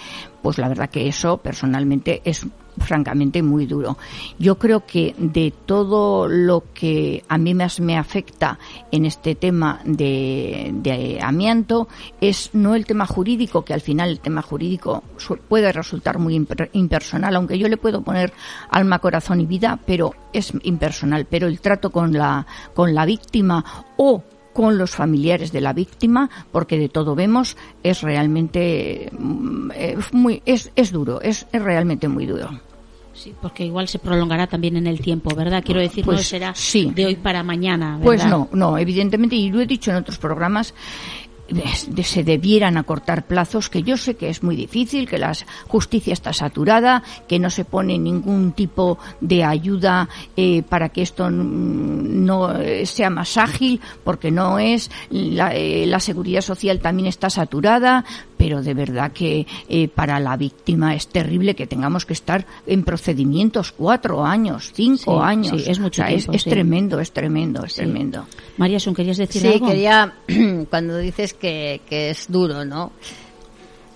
[0.41, 2.47] pues la verdad que eso personalmente es
[2.79, 3.99] francamente muy duro.
[4.39, 8.59] Yo creo que de todo lo que a mí más me afecta
[8.91, 11.89] en este tema de, de, amianto
[12.23, 15.03] es no el tema jurídico, que al final el tema jurídico
[15.49, 16.35] puede resultar muy
[16.73, 18.33] impersonal, aunque yo le puedo poner
[18.71, 21.27] alma, corazón y vida, pero es impersonal.
[21.27, 23.63] Pero el trato con la, con la víctima
[23.99, 29.71] o con los familiares de la víctima, porque de todo vemos, es realmente mm,
[30.13, 32.51] muy, es, es duro, es, es realmente muy duro.
[33.15, 35.63] Sí, porque igual se prolongará también en el tiempo, ¿verdad?
[35.65, 36.55] Quiero decir, no pues será
[36.95, 37.99] de hoy para mañana.
[37.99, 38.05] ¿verdad?
[38.05, 40.75] Pues no, no, evidentemente, y lo he dicho en otros programas,
[42.03, 45.33] se debieran acortar plazos, que yo sé que es muy difícil, que la
[45.69, 51.31] justicia está saturada, que no se pone ningún tipo de ayuda eh, para que esto
[51.31, 58.05] no sea más ágil, porque no es, la, eh, la seguridad social también está saturada,
[58.43, 62.83] pero de verdad que eh, para la víctima es terrible que tengamos que estar en
[62.83, 65.63] procedimientos cuatro años, cinco años.
[65.63, 68.27] Sí, es mucho tiempo, es, tremendo, es tremendo, es tremendo.
[68.57, 69.67] María Sun, ¿querías decir algo?
[69.67, 70.13] Sí, quería,
[70.71, 72.91] cuando dices que, que es duro, ¿no?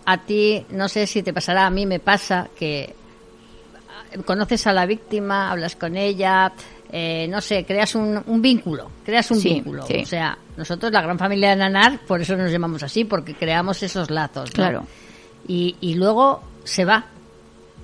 [0.05, 2.95] A ti, no sé si te pasará, a mí me pasa que
[4.25, 6.53] conoces a la víctima, hablas con ella,
[6.93, 9.87] eh, no sé, creas un, un vínculo, creas un Sí, vínculo.
[9.87, 9.97] sí.
[10.03, 13.83] O sea, nosotros, la gran familia de Nanar, por eso nos llamamos así, porque creamos
[13.83, 14.51] esos lazos.
[14.51, 14.55] ¿no?
[14.55, 14.87] Claro.
[15.49, 17.07] Y, y luego se va,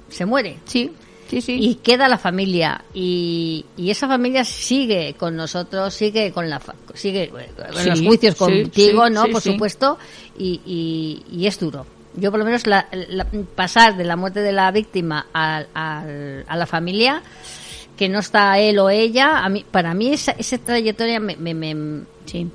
[0.09, 0.59] se muere.
[0.65, 0.93] Sí,
[1.29, 1.59] sí, sí.
[1.61, 6.75] Y queda la familia y, y esa familia sigue con nosotros, sigue con la fa-
[6.95, 9.27] sigue eh, con Sí, los juicios contigo, ¿no?
[9.29, 9.99] Por supuesto,
[10.39, 11.87] y, y, y es duro.
[12.15, 16.57] Yo por lo menos la- la- pasar de la muerte de la víctima al- a
[16.57, 17.23] la familia
[18.03, 21.55] que no está él o ella, a mí, para mí esa, esa trayectoria me, me,
[21.55, 21.75] me,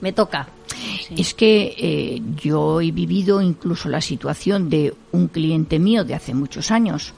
[0.01, 0.49] me toca.
[1.15, 6.33] Es que eh, yo he vivido incluso la situación de un cliente mío de hace
[6.33, 7.13] muchos años.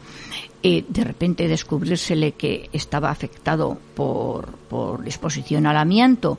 [0.62, 6.38] eh, de repente descubrírsele que estaba afectado por, por exposición al amianto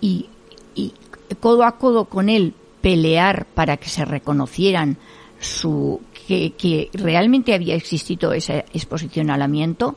[0.00, 0.26] y,
[0.74, 0.94] y
[1.40, 4.96] codo a codo con él pelear para que se reconocieran
[5.40, 9.96] su que, que realmente había existido esa exposición al amianto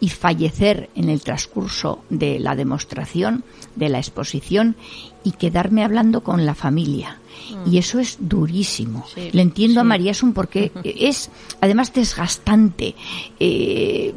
[0.00, 3.42] y fallecer en el transcurso de la demostración,
[3.74, 4.76] de la exposición
[5.24, 7.16] y quedarme hablando con la familia.
[7.64, 9.06] Y eso es durísimo.
[9.14, 9.84] Sí, Le entiendo a.
[9.84, 11.30] María Sun porque es
[11.62, 12.94] además desgastante,
[13.40, 14.12] eh,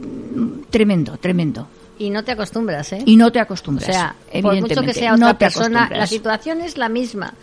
[0.70, 1.70] tremendo, tremendo.
[1.98, 3.04] Y no te acostumbras, ¿eh?
[3.06, 3.86] Y no te O acostumbras.
[3.86, 7.34] sea, por mucho que sea no otra te persona, la situación es la misma,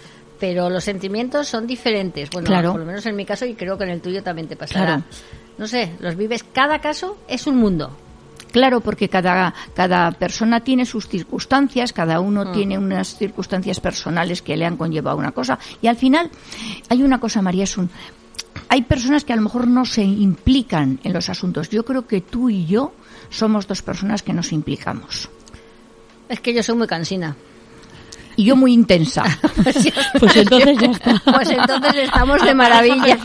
[0.42, 2.28] pero los sentimientos son diferentes.
[2.30, 2.72] Bueno, Claro.
[2.72, 4.84] por lo menos en mi caso y creo que en el tuyo también te pasará.
[4.96, 5.04] Claro.
[5.56, 7.96] No sé, los vives, cada caso es un mundo.
[8.50, 12.52] Claro, porque cada, cada persona tiene sus circunstancias, cada uno Mm.
[12.54, 15.60] tiene unas circunstancias personales que le han conllevado una cosa.
[15.80, 16.28] Y al final,
[16.88, 17.88] hay una cosa, María Sun.
[18.68, 21.70] Hay personas que a lo mejor no se implican en los asuntos.
[21.70, 22.92] Yo creo que tú y yo
[23.30, 25.30] somos dos personas que nos implicamos.
[26.28, 27.36] Es que yo soy muy cansina.
[28.36, 29.24] Y yo muy intensa.
[30.18, 31.22] Pues, entonces ya está.
[31.32, 33.18] Pues entonces estamos de maravilla.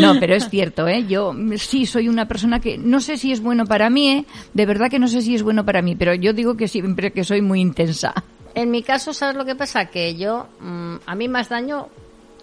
[0.00, 1.04] No, pero es cierto, ¿eh?
[1.06, 4.24] Yo sí soy una persona que no sé si es bueno para mí, ¿eh?
[4.54, 7.12] De verdad que no sé si es bueno para mí, pero yo digo que siempre
[7.12, 8.12] que soy muy intensa.
[8.54, 9.86] En mi caso, ¿sabes lo que pasa?
[9.86, 11.88] Que yo, mm, a mí más daño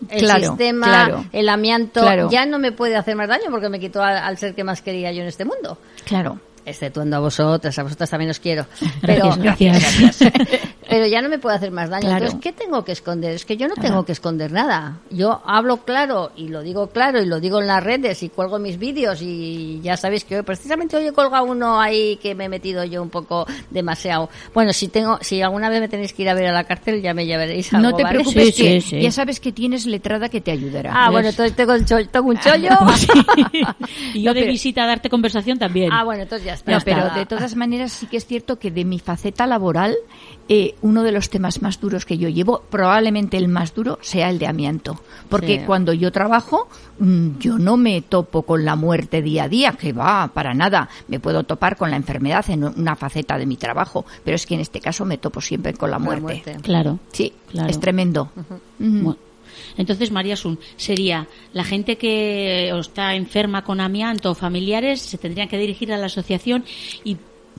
[0.10, 1.26] el Claro, sistema, claro.
[1.32, 2.30] el amianto, Claro.
[2.30, 4.82] ya no me puede hacer más daño porque me quitó al, al ser que más
[4.82, 5.78] quería yo en este mundo.
[6.06, 6.40] Claro.
[6.66, 8.66] Exceptuando a vosotras, a vosotras también os quiero.
[9.02, 10.32] Pero, Gracias, gracias.
[10.90, 12.10] pero ya no me puede hacer más daño.
[12.10, 13.34] Entonces, ¿qué tengo que esconder?
[13.34, 15.00] Es que yo no tengo que esconder nada.
[15.10, 18.60] Yo hablo claro y lo digo claro y lo digo en las redes y cuelgo
[18.60, 22.46] mis vídeos y ya sabéis que hoy, precisamente hoy he colgado uno ahí que me
[22.46, 24.30] he metido yo un poco demasiado.
[24.54, 27.02] Bueno, si tengo, si alguna vez me tenéis que ir a ver a la cárcel
[27.02, 28.56] ya me llevaréis algo, No te preocupes,
[28.92, 30.92] ya sabes que tienes letrada que te ayudará.
[30.94, 32.70] Ah, bueno, entonces tengo, tengo un chollo.
[34.14, 35.92] y yo de visita a darte conversación también.
[35.92, 36.80] Ah, bueno, entonces ya está.
[36.80, 39.96] pero de todas maneras sí que es cierto que de mi faceta laboral
[40.50, 44.30] eh, uno de los temas más duros que yo llevo, probablemente el más duro, sea
[44.30, 45.00] el de amianto.
[45.30, 46.68] Porque cuando yo trabajo,
[47.00, 50.90] mm, yo no me topo con la muerte día a día, que va, para nada.
[51.08, 54.56] Me puedo topar con la enfermedad en una faceta de mi trabajo, pero es que
[54.56, 56.44] en este caso me topo siempre con la muerte.
[56.62, 57.00] Claro.
[57.14, 57.34] Sí,
[57.68, 58.30] es tremendo.
[59.78, 65.48] Entonces, María Sun, sería la gente que está enferma con amianto o familiares se tendrían
[65.48, 66.66] que dirigir a la asociación
[67.04, 67.18] y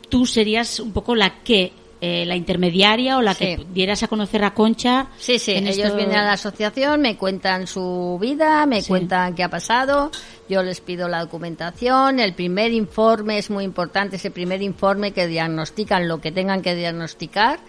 [0.09, 4.45] tú serías un poco la que eh, la intermediaria o la que dieras a conocer
[4.45, 5.07] a Concha.
[5.17, 9.49] Sí, sí, ellos vienen a la asociación, me cuentan su vida, me cuentan qué ha
[9.49, 10.11] pasado,
[10.47, 15.27] yo les pido la documentación, el primer informe es muy importante, ese primer informe que
[15.27, 17.61] diagnostican lo que tengan que diagnosticar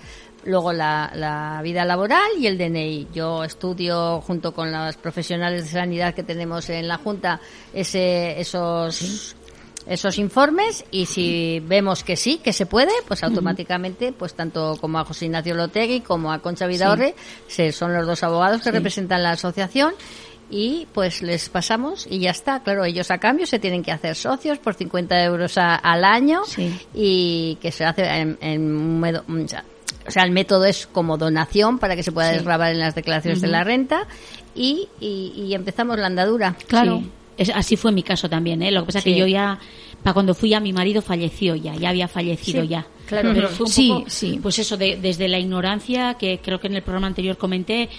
[0.46, 3.08] luego la, la, vida laboral y el DNI.
[3.14, 7.40] Yo estudio junto con los profesionales de sanidad que tenemos en la Junta
[7.74, 9.36] ese, esos
[9.88, 15.00] esos informes y si vemos que sí, que se puede, pues automáticamente, pues tanto como
[15.00, 17.16] a José Ignacio Lotegui como a Concha Vidaurre,
[17.72, 19.94] son los dos abogados que representan la asociación
[20.50, 22.62] y pues les pasamos y ya está.
[22.64, 26.42] Claro, ellos a cambio se tienen que hacer socios por 50 euros al año
[26.94, 29.00] y que se hace en, en
[30.08, 33.42] o sea, el método es como donación para que se pueda desgrabar en las declaraciones
[33.42, 34.08] de la renta
[34.54, 36.56] y, y, empezamos la andadura.
[36.68, 37.02] Claro
[37.54, 38.72] así fue mi caso también, ¿eh?
[38.72, 39.60] Lo que pasa es que yo ya,
[40.04, 42.86] para cuando fui a mi marido falleció ya, ya había fallecido ya.
[43.08, 44.40] Claro, pero fue un poco, sí.
[44.42, 47.90] pues eso, de, desde la ignorancia, que creo que en el programa anterior comenté,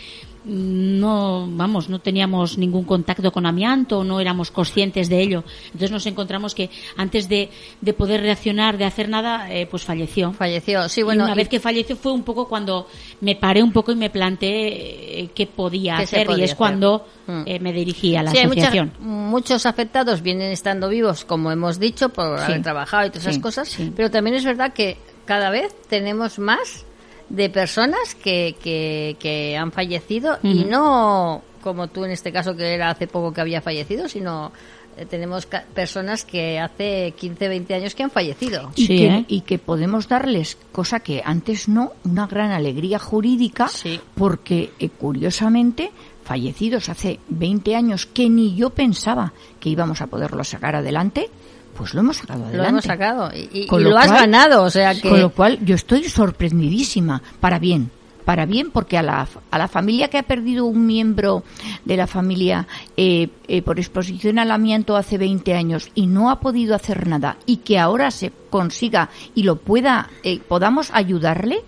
[0.47, 5.45] no, vamos, no teníamos ningún contacto con amianto, no éramos conscientes de ello.
[5.67, 10.33] Entonces nos encontramos que antes de, de poder reaccionar, de hacer nada, eh, pues falleció.
[10.33, 11.23] Falleció, sí, bueno.
[11.23, 12.87] Y una vez que falleció fue un poco cuando
[13.21, 17.43] me paré un poco y me planteé eh, qué podía hacer y es cuando mm.
[17.45, 18.93] eh, me dirigí a la asociación.
[19.01, 23.77] muchos afectados vienen estando vivos, como hemos dicho, por haber trabajado y todas esas cosas,
[23.97, 26.86] pero también es verdad que cada vez tenemos más
[27.29, 32.91] de personas que, que, han fallecido y no como tú en este caso que era
[32.91, 34.53] hace poco que había fallecido, sino
[34.97, 38.71] eh, tenemos personas que hace 15, 20 años que han fallecido.
[38.77, 39.25] Y, que, ¿eh?
[39.27, 43.69] y que podemos darles, cosa que antes no, una gran alegría jurídica,
[44.15, 45.91] porque eh, curiosamente
[46.25, 51.31] fallecidos hace 20 años que ni yo pensaba que íbamos a poderlo sacar adelante,
[51.77, 52.63] pues lo hemos sacado adelante.
[52.63, 55.09] Lo hemos sacado y, lo, has ganado, o sea que...
[55.09, 57.91] Con lo cual yo estoy sorprendidísima, para bien,
[58.25, 61.45] para bien, porque a la, a la familia que ha perdido un miembro
[61.85, 66.41] de la familia eh, eh, por exposición al amianto hace 20 años y no ha
[66.41, 71.61] podido hacer nada y que ahora se consiga y lo pueda, eh, podamos ayudarle,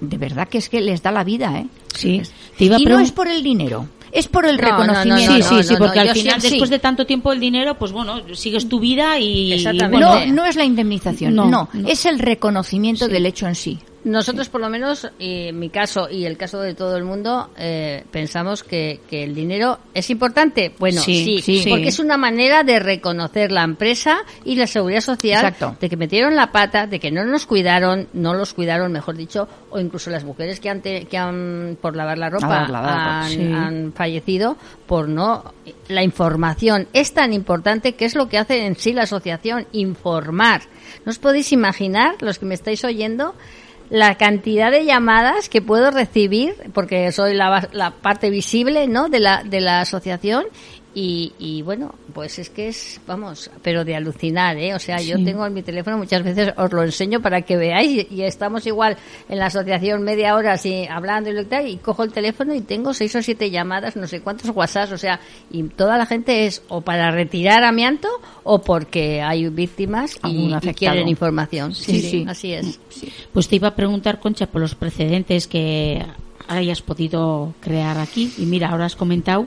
[0.00, 1.66] de verdad que es que les da la vida, ¿eh?
[1.94, 2.22] Sí.
[2.58, 5.34] y no es por el dinero es por el reconocimiento.
[5.34, 8.68] sí, sí, sí, porque al final, después de tanto tiempo, el dinero, pues bueno, sigues
[8.68, 9.64] tu vida y.
[9.90, 13.78] no, no es la indemnización, no, es el reconocimiento del hecho en sí.
[14.02, 18.04] Nosotros, por lo menos, en mi caso y el caso de todo el mundo, eh,
[18.10, 20.72] pensamos que, que, el dinero es importante.
[20.78, 25.54] Bueno, sí, sí, porque es una manera de reconocer la empresa y la seguridad social
[25.78, 29.46] de que metieron la pata, de que no nos cuidaron, no los cuidaron, mejor dicho,
[29.68, 32.64] o incluso las mujeres que han, que han por lavar la ropa,
[33.22, 35.52] han, han fallecido por no.
[35.88, 40.62] La información es tan importante que es lo que hace en sí la asociación, informar.
[41.04, 43.34] ¿No os podéis imaginar, los que me estáis oyendo,
[43.90, 49.08] la cantidad de llamadas que puedo recibir, porque soy la, la parte visible ¿no?
[49.08, 50.44] de, la, de la asociación,
[50.92, 54.74] y, y, bueno, pues es que es, vamos, pero de alucinar, ¿eh?
[54.74, 58.06] O sea, yo tengo en mi teléfono, muchas veces os lo enseño para que veáis,
[58.10, 58.96] y, estamos igual
[59.28, 62.60] en la asociación media hora así, hablando y lo tal, y cojo el teléfono y
[62.60, 65.20] tengo seis o siete llamadas, no sé cuántos WhatsApp, o sea,
[65.50, 68.08] y toda la gente es o para retirar amianto
[68.42, 71.74] o porque hay víctimas y, quieren información.
[71.74, 72.80] Sí, sí, así es.
[73.32, 76.04] Pues te iba a preguntar, Concha, por los precedentes que
[76.50, 78.32] hayas podido crear aquí.
[78.38, 79.46] Y mira, ahora has comentado.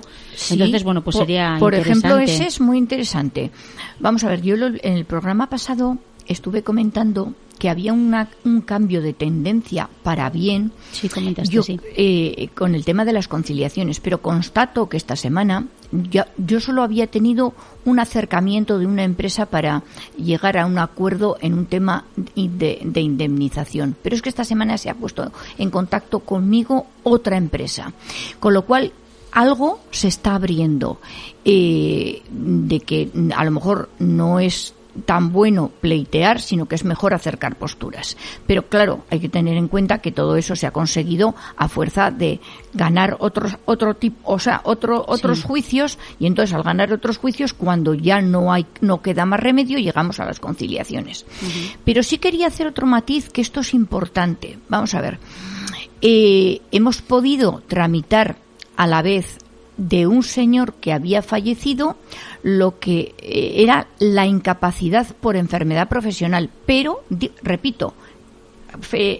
[0.49, 3.51] Entonces, bueno, pues sería Por ejemplo, ese es muy interesante.
[3.99, 5.97] Vamos a ver, yo en el programa pasado
[6.27, 11.79] estuve comentando que había una, un cambio de tendencia para bien sí, comentaste, yo, sí.
[11.95, 16.83] eh, con el tema de las conciliaciones, pero constato que esta semana yo, yo solo
[16.83, 17.53] había tenido
[17.85, 19.83] un acercamiento de una empresa para
[20.17, 23.95] llegar a un acuerdo en un tema de, de indemnización.
[24.01, 27.93] Pero es que esta semana se ha puesto en contacto conmigo otra empresa.
[28.39, 28.91] Con lo cual
[29.33, 30.99] algo se está abriendo
[31.45, 34.73] eh, de que a lo mejor no es
[35.05, 38.15] tan bueno pleitear, sino que es mejor acercar posturas.
[38.45, 42.11] Pero claro, hay que tener en cuenta que todo eso se ha conseguido a fuerza
[42.11, 42.39] de
[42.73, 45.47] ganar otros otro tipo, o sea, otro, otros Sí.
[45.47, 49.79] juicios y entonces al ganar otros juicios cuando ya no hay no queda más remedio
[49.79, 51.25] llegamos a las conciliaciones.
[51.83, 54.57] Pero sí quería hacer otro matiz que esto es importante.
[54.69, 55.19] Vamos a ver.
[56.01, 58.35] Eh, hemos podido tramitar
[58.75, 59.37] a la vez
[59.77, 61.97] de un señor que había fallecido
[62.43, 67.03] lo que eh, era la incapacidad por enfermedad profesional, pero,
[67.41, 67.93] repito,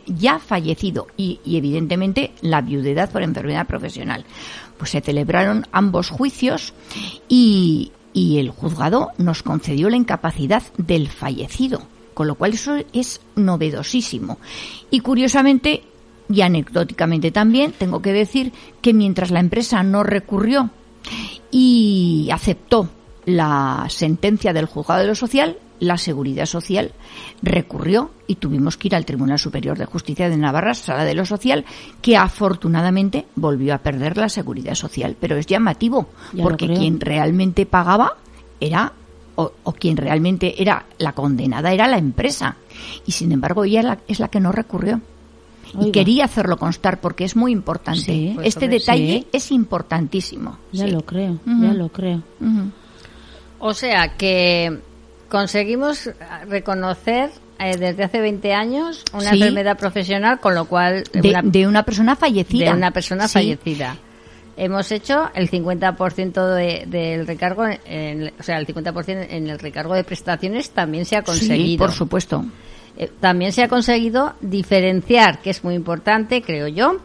[0.08, 4.26] ya fallecido y, y, evidentemente la viudedad por enfermedad profesional.
[4.78, 6.74] Pues se celebraron ambos juicios
[7.30, 11.84] y, y el juzgado nos concedió la incapacidad del fallecido,
[12.14, 14.38] con lo cual eso es novedosísimo.
[14.89, 15.84] Y curiosamente
[16.30, 18.52] y anecdóticamente también tengo que decir
[18.82, 20.70] que mientras la empresa no recurrió
[21.52, 22.90] y aceptó
[23.26, 26.92] la sentencia del juzgado de lo social, la Seguridad Social
[27.42, 31.26] recurrió y tuvimos que ir al Tribunal Superior de Justicia de Navarra, Sala de lo
[31.26, 31.66] Social,
[32.02, 35.16] que afortunadamente volvió a perder la Seguridad Social.
[35.20, 38.18] Pero es llamativo, Ya porque quien realmente pagaba
[38.62, 38.94] era
[39.36, 42.56] o, o quien realmente era la condenada era la empresa.
[43.06, 45.02] Y sin embargo ella la- es la que no recurrió.
[45.80, 48.01] Y quería hacerlo constar porque es muy importante.
[48.01, 48.32] Sí.
[48.36, 49.28] Pues, este detalle sí.
[49.32, 50.57] es importantísimo.
[50.72, 50.91] Ya Sí.
[50.91, 52.22] lo creo, ya lo creo.
[53.59, 54.80] O sea que
[55.30, 56.09] conseguimos
[56.47, 59.36] reconocer eh, desde hace 20 años una Sí.
[59.36, 62.72] enfermedad profesional, con lo cual De, una, de una persona fallecida.
[62.72, 63.34] de una persona Sí.
[63.34, 63.95] fallecida.
[64.57, 69.93] Hemos hecho el 50% de- del recargo, en- o sea, el 50% en el recargo
[69.95, 71.78] de prestaciones también se ha Sí, conseguido.
[71.86, 72.43] por supuesto.
[72.98, 76.98] Eh, también se ha conseguido diferenciar, que es muy importante, creo yo,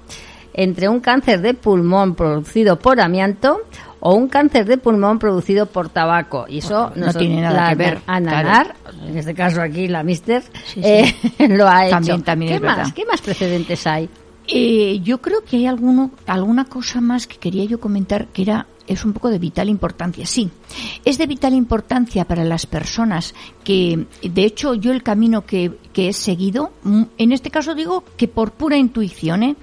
[0.55, 3.61] entre un cáncer de pulmón producido por amianto
[4.01, 6.47] o un cáncer de pulmón producido por tabaco.
[6.49, 8.75] Y eso No tiene nada la que ver, Ananar,
[9.07, 10.83] en este caso aquí la Mister, Sí, sí.
[10.85, 11.15] eh,
[11.49, 11.97] lo ha hecho.
[11.97, 12.77] También- también ¿Qué es más?
[12.77, 12.93] verdad.
[12.95, 14.09] ¿Qué más precedentes hay?
[14.47, 18.67] Eh, yo creo que hay alguno, alguna cosa más que quería yo comentar que era
[18.89, 20.27] es un poco de vital importancia.
[20.27, 20.51] Sí,
[21.05, 26.09] es de vital importancia para las personas que, de hecho, yo el camino que, que
[26.09, 29.57] he seguido, mm, en este caso digo que por pura intuición, ¿eh?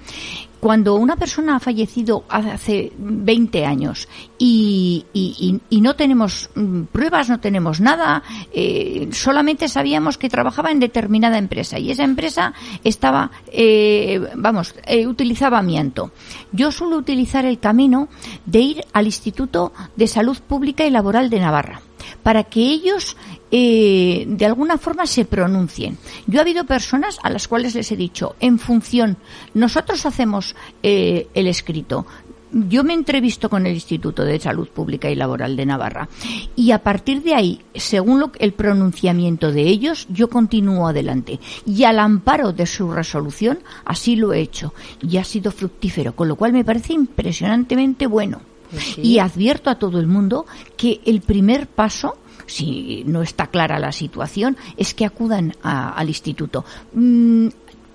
[0.66, 7.38] Cuando una persona ha fallecido hace 20 años y, y- no tenemos mm, pruebas, no
[7.38, 12.52] tenemos nada, eh, solamente sabíamos que trabajaba en determinada empresa y esa empresa
[12.82, 16.10] estaba, eh, vamos, eh, utilizaba amianto.
[16.50, 18.08] Yo suelo utilizar el camino
[18.44, 21.80] de ir al Instituto de Salud Pública y Laboral de Navarra
[22.22, 23.16] para que ellos
[23.50, 25.98] eh, de alguna forma se pronuncien.
[26.26, 29.16] Yo ha habido personas a las cuales les he dicho, en función,
[29.54, 32.06] nosotros hacemos eh, el escrito,
[32.52, 36.08] yo me entrevisto con el Instituto de Salud Pública y Laboral de Navarra
[36.54, 41.40] y a partir de ahí, según lo, el pronunciamiento de ellos, yo continúo adelante.
[41.66, 44.72] Y al amparo de su resolución, así lo he hecho.
[45.02, 48.40] Y ha sido fructífero, con lo cual me parece impresionantemente bueno.
[48.76, 49.00] Pues sí.
[49.02, 50.46] Y advierto a todo el mundo
[50.76, 52.16] que el primer paso
[52.48, 56.64] si no está clara la situación, es que acudan a- al instituto.
[56.92, 57.48] Mm,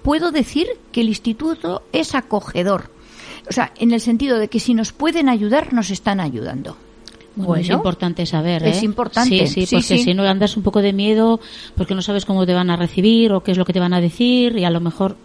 [0.03, 2.91] puedo decir que el instituto es acogedor.
[3.49, 6.75] O sea, en el sentido de que si nos pueden ayudar, nos están ayudando.
[7.34, 8.71] Bueno, es importante saber, ¿eh?
[8.71, 10.03] es importante, Sí, sí, sí, porque sí.
[10.03, 11.39] si no andas un poco de miedo,
[11.77, 13.93] porque no sabes cómo te van a recibir o qué es lo que te van
[13.93, 15.15] a decir y a lo mejor,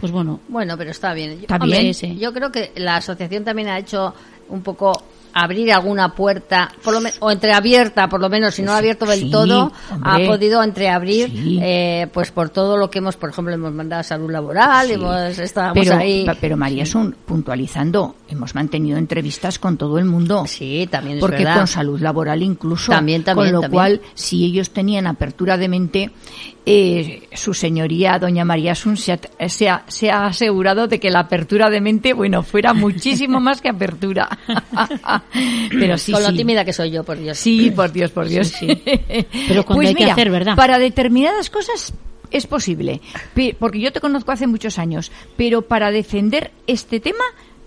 [0.00, 1.34] pues bueno, Bueno, pero está bien.
[1.36, 2.16] Yo- Está hombre, bien, sí.
[2.18, 4.12] Yo creo que la asociación también ha hecho
[4.48, 4.92] un poco
[5.38, 9.20] abrir alguna puerta, por lo o entreabierta, por lo menos, si no ha abierto del
[9.20, 10.24] Sí, todo, hombre.
[10.24, 11.58] ha podido entreabrir, Sí.
[11.62, 14.94] eh, pues por todo lo que hemos, por ejemplo, hemos mandado a salud laboral, Sí.
[14.94, 16.26] hemos estado pero, ahí.
[16.40, 20.44] pero María Sun, puntualizando, hemos mantenido entrevistas con todo el mundo.
[20.46, 21.56] Sí, también es porque verdad.
[21.58, 22.92] con salud laboral incluso.
[22.92, 23.76] También, también, Con lo también.
[23.78, 26.10] cual, si ellos tenían apertura de mente,
[26.64, 31.10] eh, su señoría, doña María Sun, se ha, se, ha, se ha asegurado de que
[31.10, 34.28] la apertura de mente, bueno, fuera muchísimo más que apertura.
[35.70, 36.36] Pero sí, con lo sí.
[36.36, 37.38] tímida que soy yo, por Dios.
[37.38, 38.48] Sí, por Dios, por Dios.
[38.48, 38.82] Sí, sí.
[39.48, 40.56] Pero cuando Pues hay que hacer, ¿verdad?
[40.56, 41.92] Para determinadas cosas
[42.30, 43.00] es posible,
[43.58, 47.24] porque yo te conozco hace muchos años, pero para defender este tema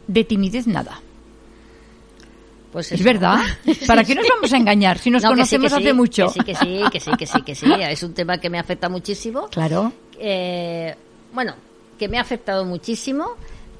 [0.07, 1.01] de timidez nada.
[2.71, 3.39] Pues es verdad.
[3.87, 6.27] ¿Para qué nos vamos a engañar si nos conocemos hace mucho?
[6.27, 7.65] Que sí, que sí, que sí, que sí, que sí.
[7.89, 9.47] Es un tema que me afecta muchísimo.
[9.47, 9.91] Claro.
[10.19, 10.95] Eh,
[11.33, 11.55] bueno,
[11.97, 13.37] que me ha afectado muchísimo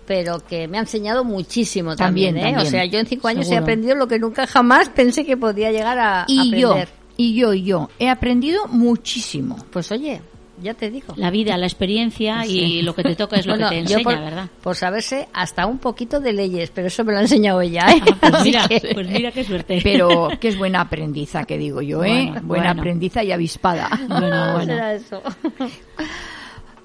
[0.10, 2.56] pero que me ha enseñado muchísimo también, ¿eh?
[2.58, 5.72] O sea, yo en cinco años he aprendido lo que nunca jamás pensé que podía
[5.72, 6.88] llegar a, y aprender.
[6.88, 9.56] Yo, y yo, y yo, he aprendido muchísimo.
[9.70, 10.20] Pues oye,
[10.64, 11.14] ya te digo.
[11.16, 14.20] La vida, la experiencia y lo que te toca es lo que te enseña, por,
[14.20, 14.50] ¿verdad?
[14.64, 18.02] Por saberse hasta un poquito de leyes, pero eso me lo ha enseñado ella, ¿eh?
[18.02, 19.80] Ah, pues, mira, pues mira qué suerte.
[19.84, 22.34] Pero que es buena aprendiza, que digo yo, ¿eh?
[22.42, 23.92] buena aprendiza y avispada.
[24.08, 24.74] Bueno, bueno.
[24.74, 25.22] Será eso.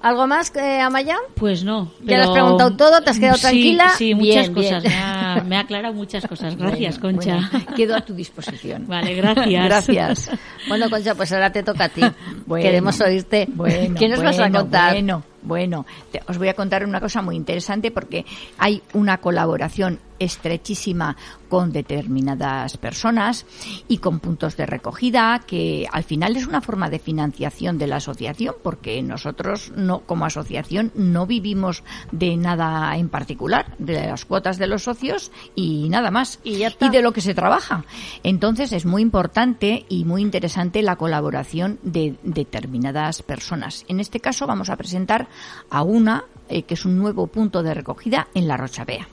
[0.05, 1.17] ¿Algo más, eh, Amaya?
[1.33, 1.91] Pues no.
[2.03, 3.01] ¿Ya lo has preguntado todo?
[3.01, 3.89] ¿Te has quedado tranquila?
[3.97, 4.83] Sí, muchas cosas.
[4.83, 6.55] Me, ha, aclarado muchas cosas.
[6.55, 7.49] Gracias, Concha.
[7.75, 8.85] Quedo a tu disposición.
[8.85, 9.65] Vale, gracias.
[9.65, 10.31] Gracias.
[10.67, 12.01] bueno, Concha, pues ahora te toca a ti.
[12.47, 13.47] Queremos oírte.
[13.51, 14.93] Bueno, ¿Qué nos vas a contar?
[14.93, 15.87] Bueno, bueno,
[16.27, 18.25] os voy a contar una cosa muy interesante porque
[18.59, 21.15] hay una colaboración estrechísima
[21.49, 23.45] con determinadas personas
[23.87, 27.97] y con puntos de recogida que al final es una forma de financiación de la
[27.97, 34.57] asociación porque nosotros no como asociación no vivimos de nada en particular de las cuotas
[34.57, 36.39] de los socios y nada más.
[36.43, 37.85] Y, y de lo que se trabaja.
[38.23, 43.85] Entonces es muy importante y muy interesante la colaboración de determinadas personas.
[43.87, 45.27] En este caso vamos a presentar
[45.69, 49.07] a una eh, que es un nuevo punto de recogida en la Rochabea.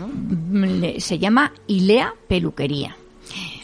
[0.00, 2.96] Mm, se llama Ilea Peluquería.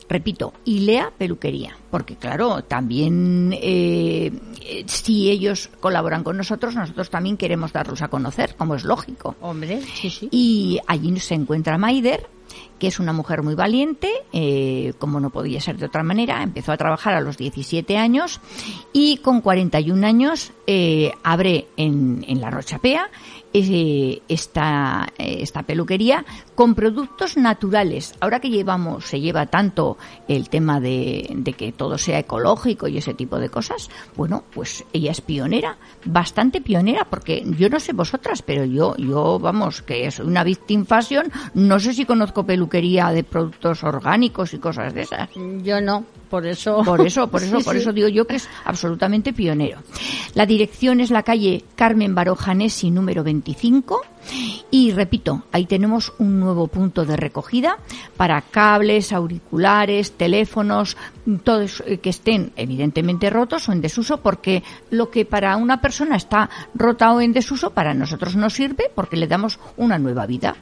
[0.09, 4.33] Repito, Ilea Peluquería, porque claro, también eh,
[4.87, 9.37] si ellos colaboran con nosotros, nosotros también queremos darlos a conocer, como es lógico.
[9.43, 10.29] Hombre, sí, sí.
[10.31, 12.27] Y allí se encuentra Maider,
[12.79, 16.73] que es una mujer muy valiente, eh, como no podía ser de otra manera, empezó
[16.73, 18.41] a trabajar a los 17 años
[18.93, 26.25] y con 41 años eh, abre en, en la Rochapea eh, esta, esta peluquería
[26.55, 28.15] con productos naturales.
[28.21, 29.97] Ahora que llevamos, se lleva tanto
[30.27, 34.85] el tema de, de, que todo sea ecológico y ese tipo de cosas, bueno, pues
[34.93, 40.11] ella es pionera, bastante pionera, porque yo no sé vosotras, pero yo, yo vamos, que
[40.11, 45.03] soy una victim fashion, no sé si conozco peluquería de productos orgánicos y cosas de
[45.03, 45.29] esas.
[45.63, 46.83] Yo no, por eso.
[46.85, 49.79] Por eso, por eso, por eso digo yo que es absolutamente pionero.
[50.35, 54.03] La dirección es la calle Carmen Barojanesi número 25
[54.71, 57.79] y repito, ahí tenemos un nuevo punto de recogida
[58.17, 60.97] para cables, auriculares, teléfonos,
[61.45, 66.17] todos eh, que estén evidentemente rotos o en desuso porque lo que para una persona
[66.17, 70.57] está rota o en desuso para nosotros no sirve porque le damos una nueva vida.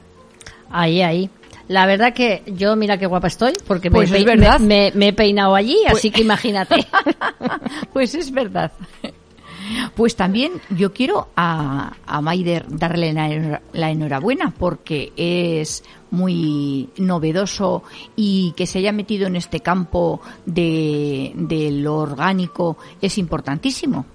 [0.69, 1.29] Ahí, ahí.
[1.67, 5.99] La verdad que yo, mira qué guapa estoy, porque pues me, he peinado allí, pues
[5.99, 6.87] así que imagínate.
[7.93, 8.71] pues es verdad.
[9.95, 17.83] Pues también yo quiero a, a Maider darle la enhorabuena porque es muy novedoso
[18.15, 21.33] y que se haya metido en este campo de,
[21.73, 24.05] lo orgánico es importantísimo.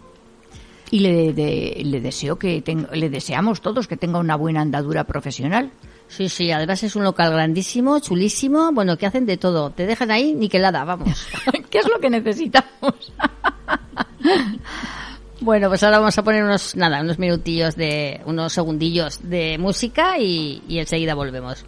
[0.90, 5.70] Y le, le deseo que le deseamos todos que tenga una buena andadura profesional.
[6.09, 9.70] Sí, sí, además es un local grandísimo, chulísimo, bueno, que hacen de todo.
[9.70, 11.26] Te dejan ahí niquelada, vamos.
[11.70, 13.12] ¿Qué es lo que necesitamos?
[15.43, 20.18] bueno, pues ahora vamos a poner unos, nada, unos minutillos de, unos segundillos de música
[20.18, 21.64] y, y enseguida volvemos.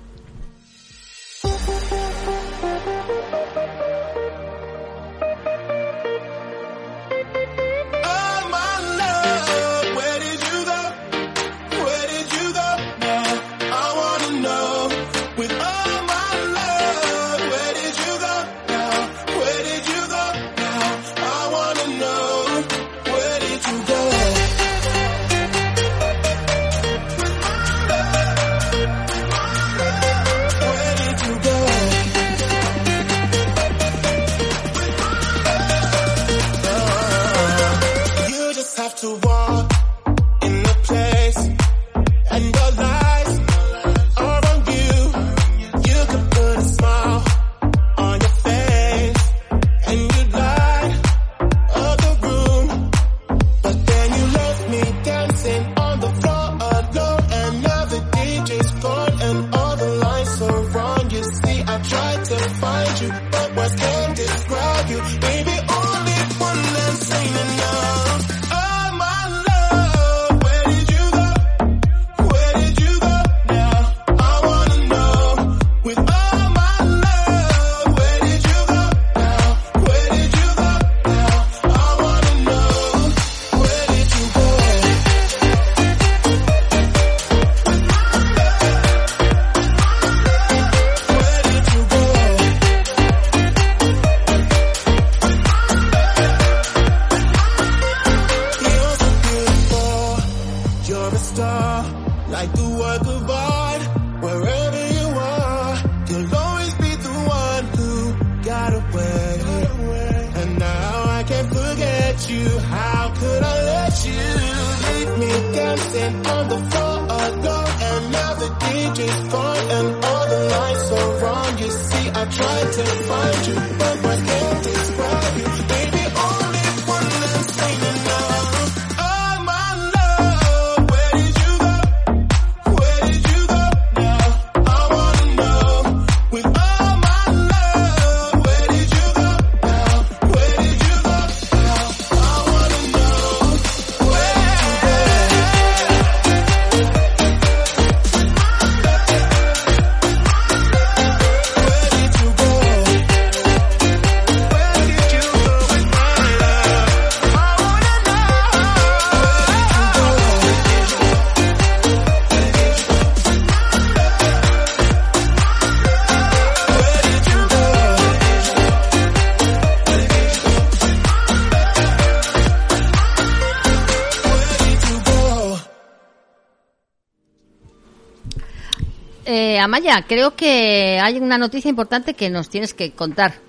[179.60, 183.40] Amaya, creo que hay una noticia importante que nos tienes que contar.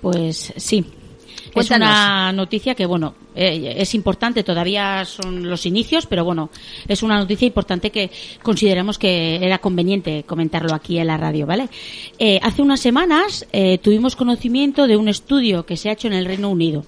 [0.00, 0.84] Pues sí.
[1.54, 6.50] Es una noticia que, bueno, eh, es importante, todavía son los inicios, pero bueno,
[6.88, 8.10] es una noticia importante que
[8.42, 11.68] consideramos que era conveniente comentarlo aquí en la radio, ¿vale?
[12.18, 16.14] Eh, hace unas semanas eh, tuvimos conocimiento de un estudio que se ha hecho en
[16.14, 16.84] el Reino Unido.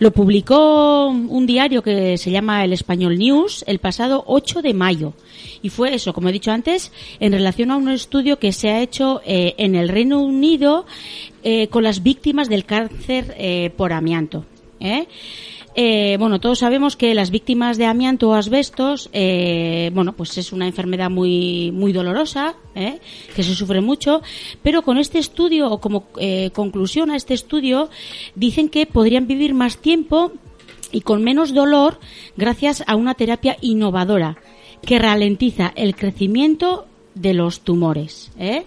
[0.00, 5.14] Lo publicó un diario que se llama El Español News el pasado 8 de mayo.
[5.62, 8.80] Y fue eso, como he dicho antes, en relación a un estudio que se ha
[8.80, 10.86] hecho eh, en el Reino Unido
[11.42, 14.44] eh, con las víctimas del cáncer eh, por amianto.
[15.74, 21.10] Bueno, todos sabemos que las víctimas de amianto o asbestos, bueno, pues es una enfermedad
[21.10, 24.22] muy, muy dolorosa, que se sufre mucho,
[24.62, 26.06] pero con este estudio, o como
[26.52, 27.90] conclusión a este estudio,
[28.34, 30.32] dicen que podrían vivir más tiempo
[30.92, 31.98] y con menos dolor
[32.36, 34.38] gracias a una terapia innovadora
[34.82, 38.30] que ralentiza el crecimiento de los tumores.
[38.38, 38.64] ¿eh?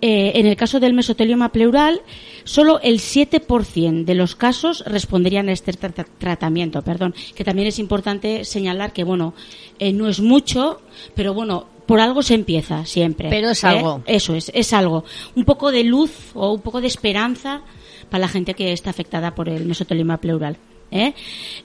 [0.00, 2.00] Eh, en el caso del mesotelioma pleural,
[2.44, 6.82] solo el 7% de los casos responderían a este tratamiento.
[6.82, 9.34] Perdón, que también es importante señalar que, bueno,
[9.78, 10.80] eh, no es mucho,
[11.14, 13.28] pero bueno, por algo se empieza siempre.
[13.30, 14.02] Pero es algo.
[14.06, 15.04] Eso es, es algo.
[15.34, 17.62] Un poco de luz o un poco de esperanza
[18.08, 20.56] para la gente que está afectada por el mesotelioma pleural.
[20.90, 21.14] ¿eh?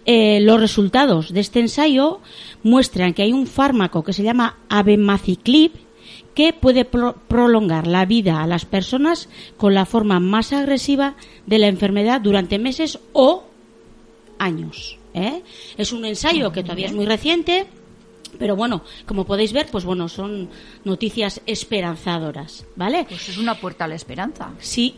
[0.06, 2.22] Eh, los resultados de este ensayo
[2.64, 5.72] muestran que hay un fármaco que se llama abemaciclib
[6.36, 11.16] que puede prolongar la vida a las personas con la forma más agresiva
[11.48, 13.46] de la enfermedad durante meses o
[14.38, 15.00] años.
[15.14, 15.42] ¿eh?
[15.78, 17.66] Es un ensayo que todavía es muy reciente,
[18.38, 20.50] pero bueno, como podéis ver, pues bueno, son
[20.84, 23.06] noticias esperanzadoras, ¿vale?
[23.08, 24.52] Pues es una puerta a la esperanza.
[24.60, 24.96] Sí,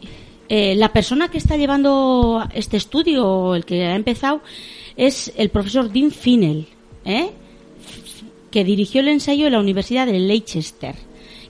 [0.49, 4.41] eh, la persona que está llevando este estudio, el que ha empezado,
[4.95, 6.67] es el profesor Dean Finnell,
[7.05, 7.29] ¿eh?
[8.49, 10.95] que dirigió el ensayo en la Universidad de Leicester.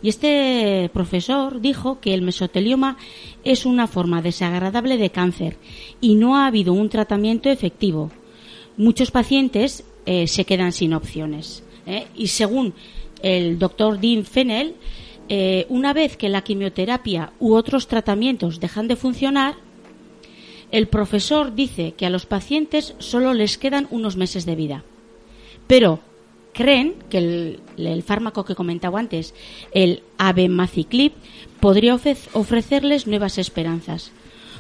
[0.02, 2.98] Y este profesor dijo que el mesotelioma
[3.44, 5.58] es una forma desagradable de cáncer
[6.02, 8.12] y no ha habido un tratamiento efectivo.
[8.78, 11.64] Muchos pacientes eh, se quedan sin opciones.
[12.16, 12.74] Y según
[13.22, 14.76] el doctor Dean Finnell,
[15.30, 19.56] eh, una vez que la quimioterapia u otros tratamientos dejan de funcionar,
[20.72, 24.84] el profesor dice que a los pacientes solo les quedan unos meses de vida.
[25.66, 26.00] Pero
[26.58, 27.20] creen que
[27.78, 29.36] el, fármaco que comentaba antes,
[29.72, 31.12] el abemaciclib,
[31.60, 34.12] podría ofrecerles nuevas esperanzas.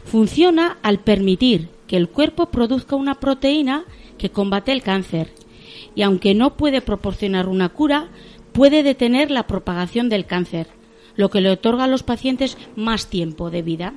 [0.06, 3.84] Funciona al permitir que el cuerpo produzca una proteína
[4.20, 5.32] que combate el cáncer
[5.96, 8.10] y aunque no puede proporcionar una cura,
[8.54, 10.68] puede detener la propagación del cáncer,
[11.16, 13.96] lo que le otorga a los pacientes más tiempo de vida.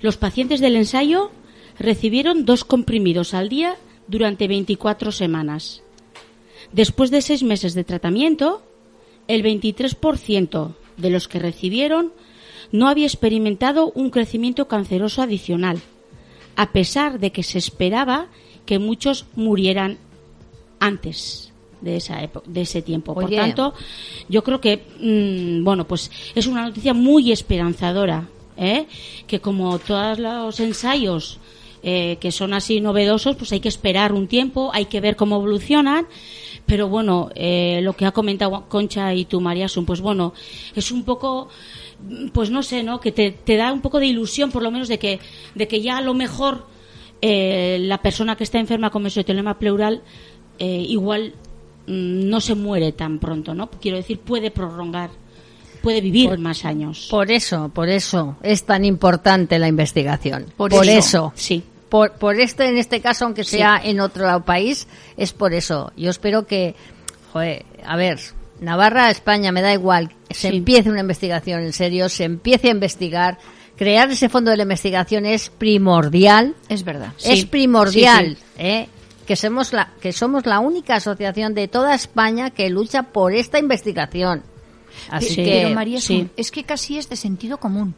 [0.00, 1.30] Los pacientes del ensayo
[1.78, 3.76] recibieron dos comprimidos al día
[4.08, 5.82] durante 24 semanas.
[6.72, 8.62] Después de seis meses de tratamiento,
[9.28, 12.12] el 23% de los que recibieron
[12.70, 15.80] no había experimentado un crecimiento canceroso adicional,
[16.56, 18.28] a pesar de que se esperaba
[18.64, 19.98] que muchos murieran
[20.80, 23.14] antes de esa de ese tiempo.
[23.14, 23.74] Por tanto,
[24.28, 28.86] yo creo que mm, bueno, pues es una noticia muy esperanzadora, ¿eh?
[29.26, 31.38] que como todos los ensayos
[31.82, 35.36] eh, que son así novedosos, pues hay que esperar un tiempo, hay que ver cómo
[35.36, 36.06] evolucionan.
[36.66, 40.32] Pero bueno, eh, lo que ha comentado Concha y tú, María, son pues bueno,
[40.74, 41.48] es un poco
[42.32, 43.00] pues no sé, ¿no?
[43.00, 45.20] Que te, te, da un poco de ilusión, por lo menos, de que,
[45.54, 46.66] de que ya a lo mejor
[47.22, 50.02] la persona que está enferma con mesotelioma pleural
[50.58, 51.34] igual
[51.86, 53.68] Mm, no se muere tan pronto, ¿no?
[53.68, 55.10] Quiero decir, puede prolongar,
[55.82, 57.08] puede vivir más años.
[57.10, 60.46] Por eso, por eso es tan importante la investigación.
[60.56, 61.62] Por, eso, Sí.
[61.92, 64.88] Por, por este, en este caso, aunque sea en otro país,
[65.18, 65.92] es por eso.
[65.94, 66.74] Yo espero que,
[67.34, 68.18] joder, a ver,
[68.60, 70.10] Navarra, España, me da igual.
[70.30, 73.36] se empiece una investigación en serio, se empiece a investigar.
[73.76, 76.54] Crear ese fondo de la investigación es primordial.
[76.70, 77.12] Es verdad.
[77.22, 78.38] Es primordial.
[78.56, 78.88] ¿eh?
[79.26, 83.58] que somos la que somos la única asociación de toda España que lucha por esta
[83.58, 84.44] investigación.
[85.10, 85.98] Así que María
[86.38, 87.94] es que casi es de sentido común,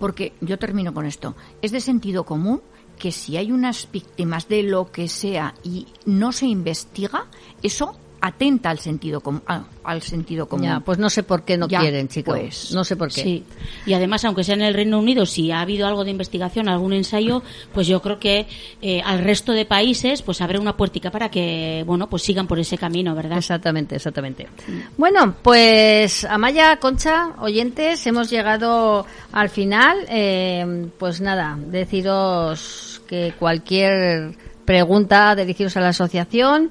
[0.00, 1.36] porque yo termino con esto.
[1.62, 2.60] Es de sentido común
[2.98, 7.26] que si hay unas víctimas de lo que sea y no se investiga,
[7.62, 9.42] eso atenta al sentido común.
[9.84, 10.82] Al sentido común.
[10.84, 12.38] pues no sé por qué no quieren, chicos.
[12.38, 13.22] Pues, no sé por qué.
[13.22, 13.44] Sí.
[13.86, 16.92] Y además, aunque sea en el Reino Unido, si ha habido algo de investigación, algún
[16.92, 17.42] ensayo,
[17.72, 18.46] pues yo creo que
[18.82, 22.58] eh, al resto de países, pues abre una puertica para que, bueno, pues sigan por
[22.58, 23.38] ese camino, ¿verdad?
[23.38, 24.48] Exactamente, exactamente.
[24.96, 30.06] Bueno, pues Amaya, Concha, oyentes, hemos llegado al final.
[30.08, 36.70] Eh, pues nada, deciros que cualquier pregunta dirigiros a la asociación.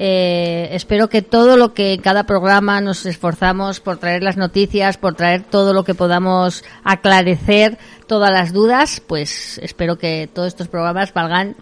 [0.00, 4.96] Eh, espero que todo lo que en cada programa nos esforzamos por traer las noticias,
[4.96, 10.68] por traer todo lo que podamos aclarecer, todas las dudas, pues espero que todos estos
[10.68, 11.56] programas valgan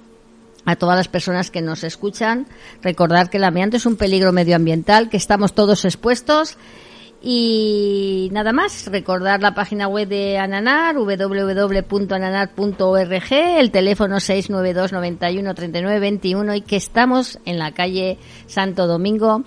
[0.67, 2.47] a todas las personas que nos escuchan.
[2.83, 6.59] Recordar que el amianto es un peligro medioambiental, que estamos todos expuestos
[7.23, 16.01] y nada más, recordar la página web de Ananar, www.ananar.org, el teléfono 692 91 39
[16.01, 19.43] 21 y que estamos en la calle Santo Domingo.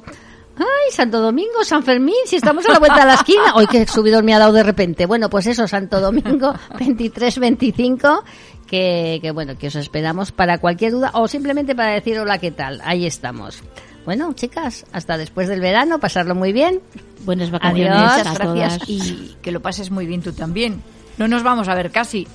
[0.58, 3.56] Ay, Santo Domingo, San Fermín, si estamos a la vuelta de la esquina.
[3.56, 5.06] Hoy que subidor me ha dado de repente.
[5.06, 8.26] Bueno, pues eso, Santo Domingo 2325,
[8.68, 12.52] que, que bueno, que os esperamos para cualquier duda o simplemente para decir hola, ¿qué
[12.52, 12.82] tal?
[12.84, 13.64] Ahí estamos.
[14.06, 16.82] Bueno, chicas, hasta después del verano, pasarlo muy bien.
[17.26, 17.92] Buenas vacaciones.
[17.92, 18.90] Adiós, gracias.
[18.90, 20.82] Y que lo pases muy bien tú también.
[21.18, 22.28] No nos vamos a ver casi.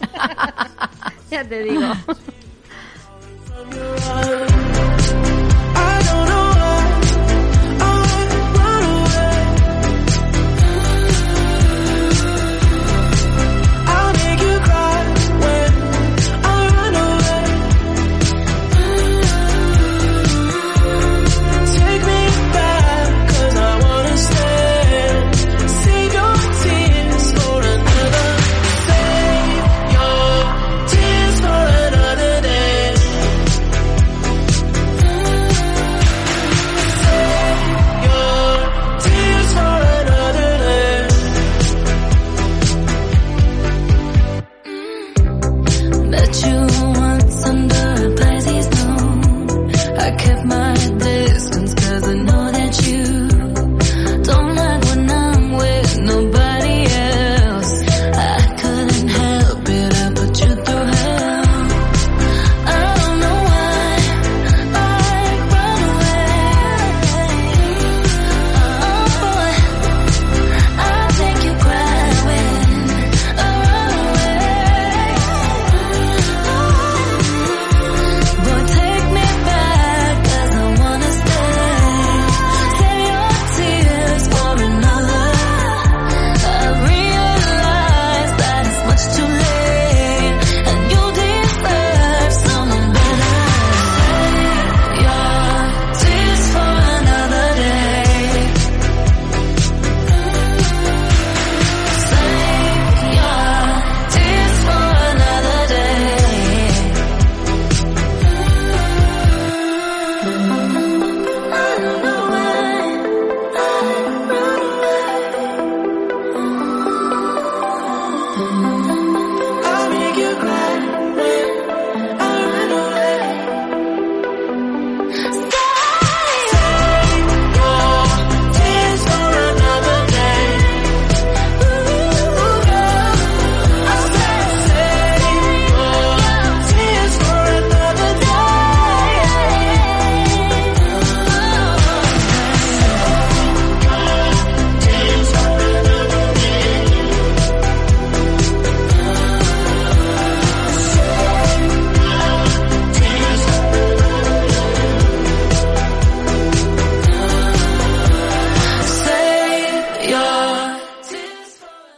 [1.30, 1.80] ya te digo.